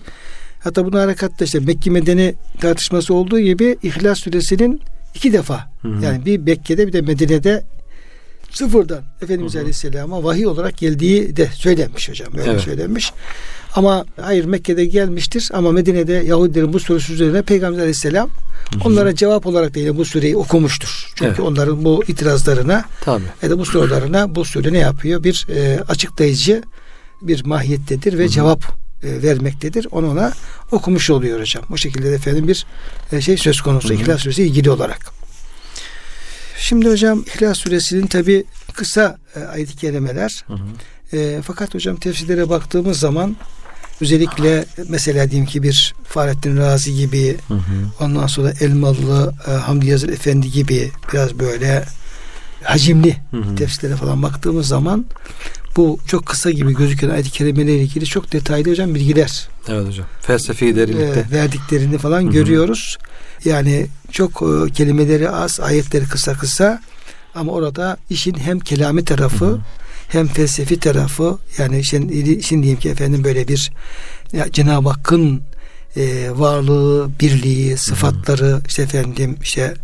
Hatta 0.60 0.84
bunu 0.84 0.98
harekatta 0.98 1.44
işte 1.44 1.60
Mekke 1.60 1.90
Medeni 1.90 2.34
tartışması 2.60 3.14
olduğu 3.14 3.40
gibi 3.40 3.78
İhlas 3.82 4.18
Suresinin 4.18 4.80
iki 5.14 5.32
defa 5.32 5.70
hı 5.82 5.88
hı. 5.88 6.04
yani 6.04 6.24
bir 6.26 6.38
Mekke'de 6.38 6.86
bir 6.86 6.92
de 6.92 7.00
Medine'de 7.00 7.64
sıfırdan 8.50 9.02
Efendimiz 9.22 9.54
hı 9.54 9.58
hı. 9.58 9.60
Aleyhisselam'a 9.60 10.24
vahiy 10.24 10.46
olarak 10.46 10.76
geldiği 10.76 11.36
de 11.36 11.48
söylenmiş 11.54 12.08
hocam. 12.08 12.28
Böyle 12.36 12.50
evet. 12.50 12.60
söylenmiş. 12.60 13.12
Ama 13.74 14.04
hayır 14.20 14.44
Mekke'de 14.44 14.84
gelmiştir 14.84 15.48
ama 15.52 15.72
Medine'de 15.72 16.12
Yahudilerin 16.12 16.72
bu 16.72 16.80
sorusu 16.80 17.12
üzerine 17.12 17.42
Peygamber 17.42 17.78
Aleyhisselam 17.78 18.30
onlara 18.84 19.14
cevap 19.14 19.46
olarak 19.46 19.74
da 19.74 19.78
yine 19.78 19.96
bu 19.96 20.04
süreyi 20.04 20.36
okumuştur. 20.36 21.06
Çünkü 21.14 21.28
evet. 21.28 21.40
onların 21.40 21.84
bu 21.84 22.04
itirazlarına 22.08 22.84
Tabii. 23.00 23.24
ya 23.42 23.50
da 23.50 23.58
bu 23.58 23.64
sorularına 23.64 24.34
bu 24.34 24.44
süre 24.44 24.72
ne 24.72 24.78
yapıyor? 24.78 25.24
Bir 25.24 25.46
e, 25.54 25.80
açıklayıcı 25.88 26.62
bir 27.22 27.44
mahiyettedir 27.44 28.18
ve 28.18 28.22
Hı-hı. 28.22 28.28
cevap 28.28 28.62
e, 29.02 29.22
vermektedir. 29.22 29.86
Onu 29.90 30.10
ona 30.10 30.32
okumuş 30.72 31.10
oluyor 31.10 31.40
hocam. 31.40 31.64
Bu 31.70 31.78
şekilde 31.78 32.14
efendim 32.14 32.48
bir 32.48 32.66
e, 33.12 33.20
şey 33.20 33.36
söz 33.36 33.60
konusu. 33.60 33.88
Hı-hı. 33.88 34.02
İhlas 34.02 34.20
Suresi 34.20 34.42
ilgili 34.42 34.70
olarak. 34.70 35.17
Şimdi 36.58 36.90
hocam 36.90 37.24
İhlas 37.34 37.58
Suresinin 37.58 38.06
tabi 38.06 38.44
kısa 38.74 39.18
e, 39.36 39.40
ayet-i 39.40 39.76
kerimeler. 39.76 40.44
E, 41.12 41.40
fakat 41.44 41.74
hocam 41.74 41.96
tefsirlere 41.96 42.48
baktığımız 42.48 42.98
zaman 42.98 43.36
özellikle 44.00 44.64
mesela 44.88 45.30
diyelim 45.30 45.46
ki 45.46 45.62
bir 45.62 45.94
Fahrettin 46.04 46.56
Razi 46.56 46.94
gibi 46.94 47.36
hı 47.48 47.54
hı. 47.54 47.60
ondan 48.00 48.26
sonra 48.26 48.52
Elmalı 48.60 49.34
e, 49.48 49.50
Hamdi 49.50 49.86
Yazır 49.86 50.08
Efendi 50.08 50.50
gibi 50.50 50.90
biraz 51.12 51.38
böyle 51.38 51.84
hacimli 52.62 53.16
hı 53.30 53.36
hı. 53.36 53.56
tefsirlere 53.56 53.96
falan 53.96 54.22
baktığımız 54.22 54.68
zaman 54.68 55.04
bu 55.76 55.98
çok 56.06 56.26
kısa 56.26 56.50
gibi 56.50 56.74
gözüken 56.74 57.08
ayet-i 57.08 57.30
kerimelerle 57.30 57.78
ilgili 57.78 58.06
çok 58.06 58.32
detaylı 58.32 58.70
hocam 58.70 58.94
bilgiler. 58.94 59.48
Evet 59.68 59.86
hocam. 59.86 60.06
Felsefi 60.20 60.76
derinlikte. 60.76 61.26
E, 61.30 61.36
verdiklerini 61.36 61.98
falan 61.98 62.22
Hı-hı. 62.22 62.32
görüyoruz. 62.32 62.98
Yani 63.44 63.86
çok 64.12 64.42
e, 64.42 64.72
kelimeleri 64.72 65.30
az, 65.30 65.60
ayetleri 65.60 66.04
kısa 66.04 66.32
kısa 66.32 66.82
ama 67.34 67.52
orada 67.52 67.96
işin 68.10 68.34
hem 68.34 68.60
kelami 68.60 69.04
tarafı 69.04 69.44
Hı-hı. 69.44 69.60
hem 70.08 70.26
felsefi 70.26 70.80
tarafı 70.80 71.38
yani 71.58 71.84
şimdi, 71.84 72.42
şimdi 72.42 72.62
diyeyim 72.62 72.80
ki 72.80 72.88
efendim 72.88 73.24
böyle 73.24 73.48
bir 73.48 73.72
ya 74.32 74.52
Cenab-ı 74.52 74.88
Hakk'ın 74.88 75.42
e, 75.96 76.30
varlığı, 76.30 77.10
birliği, 77.20 77.76
sıfatları, 77.76 78.60
işte 78.68 78.82
efendim 78.82 79.36
işte 79.42 79.74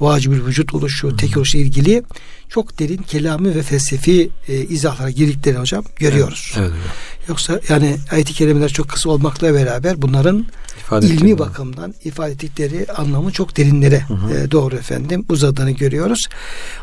vacibül 0.00 0.46
vücut 0.46 0.74
oluşu, 0.74 1.16
tek 1.16 1.36
oluşu 1.36 1.58
ilgili 1.58 2.02
çok 2.48 2.78
derin 2.78 3.02
kelami 3.02 3.54
ve 3.54 3.62
felsefi 3.62 4.30
e, 4.48 4.54
izahlara 4.54 5.10
girdiklerini 5.10 5.60
hocam 5.60 5.84
görüyoruz. 5.96 6.54
Evet, 6.58 6.70
evet. 6.72 7.28
Yoksa 7.28 7.60
yani 7.68 7.96
ayet-i 8.12 8.32
kerimeler 8.32 8.68
çok 8.68 8.88
kısa 8.88 9.10
olmakla 9.10 9.54
beraber 9.54 10.02
bunların 10.02 10.46
ifade 10.80 11.06
ilmi 11.06 11.14
ettiğini. 11.14 11.38
bakımdan 11.38 11.94
ifade 12.04 12.32
ettikleri 12.32 12.86
anlamı 12.92 13.32
çok 13.32 13.56
derinlere 13.56 14.00
hı 14.08 14.14
hı. 14.14 14.34
E, 14.34 14.50
doğru 14.50 14.76
efendim 14.76 15.24
uzadığını 15.28 15.70
görüyoruz. 15.70 16.28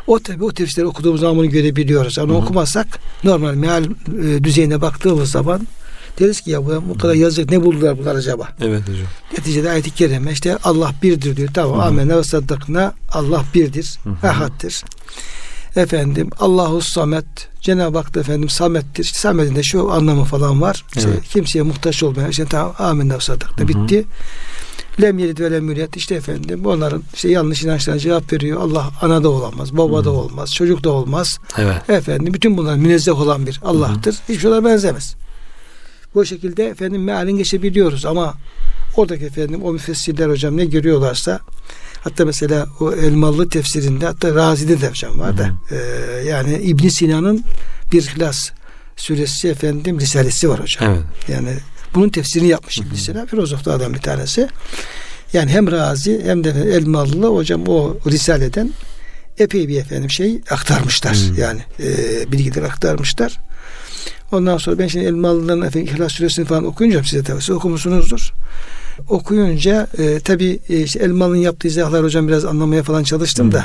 O 0.06 0.18
tabi 0.18 0.44
o 0.44 0.52
tefsirleri 0.52 0.86
okuduğumuz 0.86 1.20
zaman 1.20 1.36
bunu 1.36 1.50
görebiliyoruz. 1.50 2.18
Ama 2.18 2.34
hı 2.34 2.38
hı. 2.38 2.42
okumazsak 2.42 2.86
normal 3.24 3.54
meal 3.54 3.84
e, 3.84 4.44
düzeyine 4.44 4.80
baktığımız 4.80 5.30
zaman 5.30 5.66
deriz 6.18 6.40
ki 6.40 6.50
ya 6.50 6.66
bu, 6.66 6.98
kadar 6.98 7.14
yazık 7.14 7.50
ne 7.50 7.62
buldular 7.62 7.98
bunlar 7.98 8.14
acaba? 8.14 8.48
Evet 8.60 8.82
hocam. 8.82 9.06
Neticede 9.32 9.70
ayet-i 9.70 9.90
kerime 9.90 10.32
işte 10.32 10.58
Allah 10.64 10.92
birdir 11.02 11.36
diyor. 11.36 11.48
Tamam 11.54 11.80
amenna 11.80 12.18
ve 12.18 12.24
saddakna 12.24 12.94
Allah 13.12 13.44
birdir. 13.54 13.98
Ahaddir 14.22 14.82
efendim 15.76 16.30
Allahu 16.40 16.80
Samet 16.80 17.24
Cenab-ı 17.60 17.98
Hak 17.98 18.14
da 18.14 18.20
efendim 18.20 18.48
Samet'tir. 18.48 19.04
İşte 19.04 19.18
Samet'in 19.18 19.56
de 19.56 19.62
şu 19.62 19.92
anlamı 19.92 20.24
falan 20.24 20.62
var. 20.62 20.84
İşte 20.96 21.08
evet. 21.08 21.22
kimseye 21.22 21.62
muhtaç 21.62 22.02
olmayan 22.02 22.30
işte 22.30 22.44
tamam 22.44 22.74
amenna 22.78 23.20
sadık 23.20 23.58
da 23.58 23.68
bitti. 23.68 24.04
Lem 25.02 25.18
yelid 25.18 25.38
ve 25.38 25.50
lem 25.50 25.70
yulad 25.70 25.94
işte 25.94 26.14
efendim 26.14 26.66
onların 26.66 27.02
işte 27.14 27.28
yanlış 27.28 27.62
inançlarına 27.62 28.00
cevap 28.00 28.32
veriyor. 28.32 28.60
Allah 28.60 28.90
ana 29.02 29.22
da 29.22 29.28
olamaz, 29.28 29.76
baba 29.76 30.04
da 30.04 30.10
olmaz, 30.10 30.54
çocuk 30.54 30.84
da 30.84 30.90
olmaz. 30.90 31.38
Evet. 31.58 31.90
Efendim 31.90 32.34
bütün 32.34 32.56
bunlar 32.56 32.76
münezzeh 32.76 33.20
olan 33.20 33.46
bir 33.46 33.60
Allah'tır. 33.64 34.14
Hiçbir 34.14 34.38
şeyler 34.38 34.64
benzemez. 34.64 35.16
Bu 36.14 36.24
şekilde 36.24 36.66
efendim 36.66 37.04
mealin 37.04 37.36
geçebiliyoruz 37.36 38.06
ama 38.06 38.34
oradaki 38.96 39.24
efendim 39.24 39.62
o 39.62 39.72
müfessirler 39.72 40.28
hocam 40.28 40.56
ne 40.56 40.64
görüyorlarsa 40.64 41.40
Hatta 42.04 42.24
mesela 42.24 42.66
o 42.80 42.92
Elmalı 42.92 43.48
tefsirinde 43.48 44.06
hatta 44.06 44.34
Razi'de 44.34 44.80
de 44.80 44.88
hocam 44.88 45.18
var 45.18 45.38
da 45.38 45.50
e, 45.70 45.76
yani 46.28 46.56
İbn 46.56 46.88
Sina'nın 46.88 47.44
bir 47.92 48.02
Hlas 48.06 48.50
suresi 48.96 49.48
efendim 49.48 50.00
risalesi 50.00 50.48
var 50.48 50.60
hocam. 50.60 50.90
Evet. 50.90 51.02
Yani 51.28 51.50
bunun 51.94 52.08
tefsirini 52.08 52.48
yapmış 52.48 52.78
İbn 52.78 52.94
Sina 52.94 53.26
adam 53.66 53.94
bir 53.94 54.00
tanesi. 54.00 54.48
Yani 55.32 55.50
hem 55.50 55.70
Razi 55.70 56.22
hem 56.24 56.44
de 56.44 56.50
Elmalı 56.50 57.26
hocam 57.26 57.68
o 57.68 57.96
risaleden 58.06 58.70
epey 59.38 59.68
bir 59.68 59.80
efendim 59.80 60.10
şey 60.10 60.40
aktarmışlar. 60.50 61.16
Hı. 61.16 61.40
Yani 61.40 61.60
e, 61.80 62.32
bilgiler 62.32 62.62
aktarmışlar. 62.62 63.40
Ondan 64.32 64.58
sonra 64.58 64.78
ben 64.78 64.86
şimdi 64.86 65.06
Elmalı'nın 65.06 65.62
efendim 65.62 65.94
İhlas 65.94 66.12
Suresini 66.12 66.44
falan 66.44 66.64
okuyunca 66.64 67.04
size 67.04 67.22
tabii 67.22 67.40
siz 67.40 67.50
okumuşsunuzdur 67.50 68.32
okuyunca 69.08 69.86
e, 69.98 70.20
tabi 70.20 70.60
e, 70.68 70.80
işte 70.80 70.98
Elmalı'nın 70.98 71.36
yaptığı 71.36 71.68
izahlar 71.68 72.04
hocam 72.04 72.28
biraz 72.28 72.44
anlamaya 72.44 72.82
falan 72.82 73.02
çalıştım 73.02 73.46
hmm. 73.46 73.52
da 73.52 73.64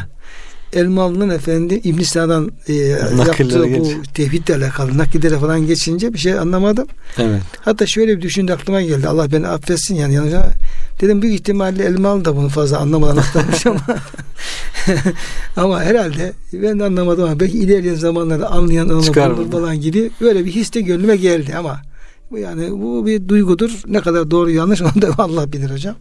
Elmalı'nın 0.74 1.30
efendi 1.30 1.74
İbn 1.84 2.02
Sina'dan 2.02 2.52
e, 2.68 2.74
yaptığı 2.74 3.64
bu 3.64 3.68
geç. 3.68 3.88
tevhidle 4.14 4.56
alakalı 4.56 4.98
nakillere 4.98 5.40
falan 5.40 5.68
geçince 5.68 6.14
bir 6.14 6.18
şey 6.18 6.40
anlamadım. 6.40 6.88
Evet. 7.18 7.42
Hatta 7.62 7.86
şöyle 7.86 8.18
bir 8.18 8.22
düşündü 8.22 8.54
aklıma 8.54 8.82
geldi. 8.82 9.08
Allah 9.08 9.32
beni 9.32 9.48
affetsin 9.48 9.96
yani. 9.96 10.14
yani 10.14 10.34
dedim 11.02 11.22
büyük 11.22 11.36
ihtimalle 11.36 11.84
Elmalı 11.84 12.26
da 12.26 12.36
bunu 12.36 12.50
fazla 12.50 12.78
anlamadan 12.78 13.18
aktarmış 13.18 13.66
ama 13.66 13.82
ama 15.56 15.84
herhalde 15.84 16.34
ben 16.54 16.80
de 16.80 16.84
anlamadım 16.84 17.24
ama 17.24 17.40
belki 17.40 17.58
ilerleyen 17.58 17.96
zamanlarda 17.96 18.50
anlayan 18.52 18.90
anlamayan 18.90 19.52
falan 19.52 19.82
gibi 19.82 20.12
böyle 20.22 20.46
bir 20.46 20.52
his 20.52 20.74
de 20.74 20.82
gönlüme 20.82 21.16
geldi 21.16 21.56
ama 21.58 21.82
yani 22.38 22.72
bu 22.72 23.06
bir 23.06 23.28
duygudur. 23.28 23.72
Ne 23.88 24.02
kadar 24.02 24.32
doğru 24.32 24.50
yanlış 24.52 24.82
onu 24.82 25.02
da 25.02 25.10
Allah 25.18 25.54
bilir 25.54 25.70
hocam. 25.70 25.96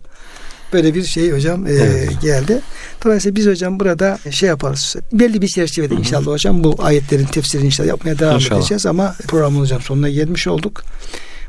Böyle 0.73 0.95
bir 0.95 1.05
şey 1.05 1.33
hocam 1.33 1.67
e, 1.67 1.71
Evet. 1.71 2.11
geldi. 2.23 2.61
Dolayısıyla 3.05 3.37
biz 3.37 3.47
hocam 3.47 3.81
burada 3.81 4.19
şey 4.31 4.49
yaparız. 4.49 4.97
Belli 5.13 5.43
bir 5.43 5.49
çerçevede 5.49 5.95
inşallah 5.95 6.27
hocam 6.27 6.65
bu 6.65 6.75
ayetlerin 6.79 7.25
tefsirini 7.25 7.67
inşallah 7.67 7.89
yapmaya 7.89 8.19
devam 8.19 8.35
İnşallah. 8.35 8.61
edeceğiz 8.61 8.87
ama 8.87 9.15
programın 9.29 9.61
hocam 9.61 9.81
sonuna 9.81 10.09
gelmiş 10.09 10.47
olduk. 10.47 10.83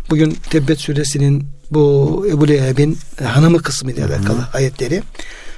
Bugün 0.10 0.38
Tebbet 0.50 0.80
suresinin 0.80 1.44
bu 1.72 2.26
Ebu 2.32 2.48
Leheb'in 2.48 2.98
e, 3.22 3.24
hanımı 3.24 3.62
kısmı 3.62 3.92
ile 3.92 4.06
alakalı 4.06 4.48
ayetleri. 4.54 5.04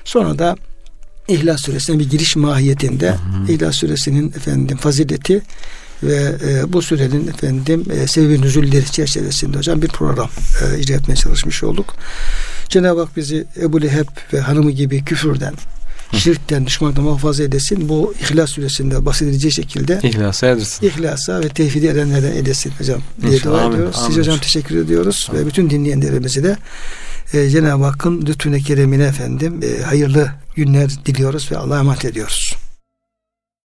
Sonra 0.06 0.40
da 0.40 0.56
İhlas 1.30 1.62
suresine 1.62 2.00
bir 2.00 2.10
giriş 2.10 2.36
mahiyetinde 2.36 3.16
İhlas 3.50 3.76
suresinin 3.76 4.28
efendim 4.30 4.78
fazileti 4.78 5.42
ve 6.04 6.36
e, 6.48 6.74
bu 6.74 6.82
surenin 6.82 7.28
efendim 7.28 7.86
e, 7.92 8.08
sebebi 8.08 8.42
nüzulleri 8.42 8.92
çerçevesinde 8.92 9.58
hocam 9.58 9.82
bir 9.82 9.88
program 9.88 10.30
e, 10.76 10.80
icra 10.80 10.94
etmeye 10.94 11.16
çalışmış 11.16 11.64
olduk. 11.64 11.96
Cenab-ı 12.70 13.00
Hak 13.00 13.18
bizi 13.18 13.46
Ebu 13.62 13.82
Leheb 13.82 14.08
ve 14.34 14.40
hanımı 14.40 14.72
gibi 14.72 15.04
küfürden, 15.06 15.54
şirkten, 16.14 16.66
düşmanlıktan 16.66 17.06
muhafaza 17.06 17.44
edesin. 17.44 17.90
Bu 17.90 18.14
İhlas 18.22 18.50
suresinde 18.50 19.06
bahsedileceği 19.06 19.52
şekilde 19.52 20.00
İhlasa 20.04 20.48
erdirsin. 20.48 20.88
İhlasa 20.88 21.40
ve 21.40 21.50
tevhidi 21.50 21.88
edenlerden 21.88 22.32
edesin 22.32 22.72
hocam 22.80 23.02
diye 23.22 23.34
İnşallah. 23.34 23.54
dua 23.56 23.62
Amin. 23.66 23.76
ediyoruz. 23.76 23.96
Siz 23.96 24.06
Amin 24.06 24.18
hocam 24.18 24.34
hocam. 24.34 24.40
teşekkür 24.40 24.78
ediyoruz 24.78 25.30
ve 25.34 25.46
bütün 25.46 25.70
dinleyenlerimizi 25.70 26.44
de 26.44 26.58
e, 27.34 27.50
Cenab-ı 27.50 27.84
Hakk'ın 27.84 28.22
lütfüne 28.26 28.60
keremine 28.60 29.04
efendim 29.04 29.60
e, 29.64 29.84
hayırlı 29.84 30.32
günler 30.60 31.05
diliyoruz 31.05 31.51
ve 31.51 31.57
Allah'a 31.57 31.80
emanet 31.80 32.05
ediyoruz. 32.05 32.55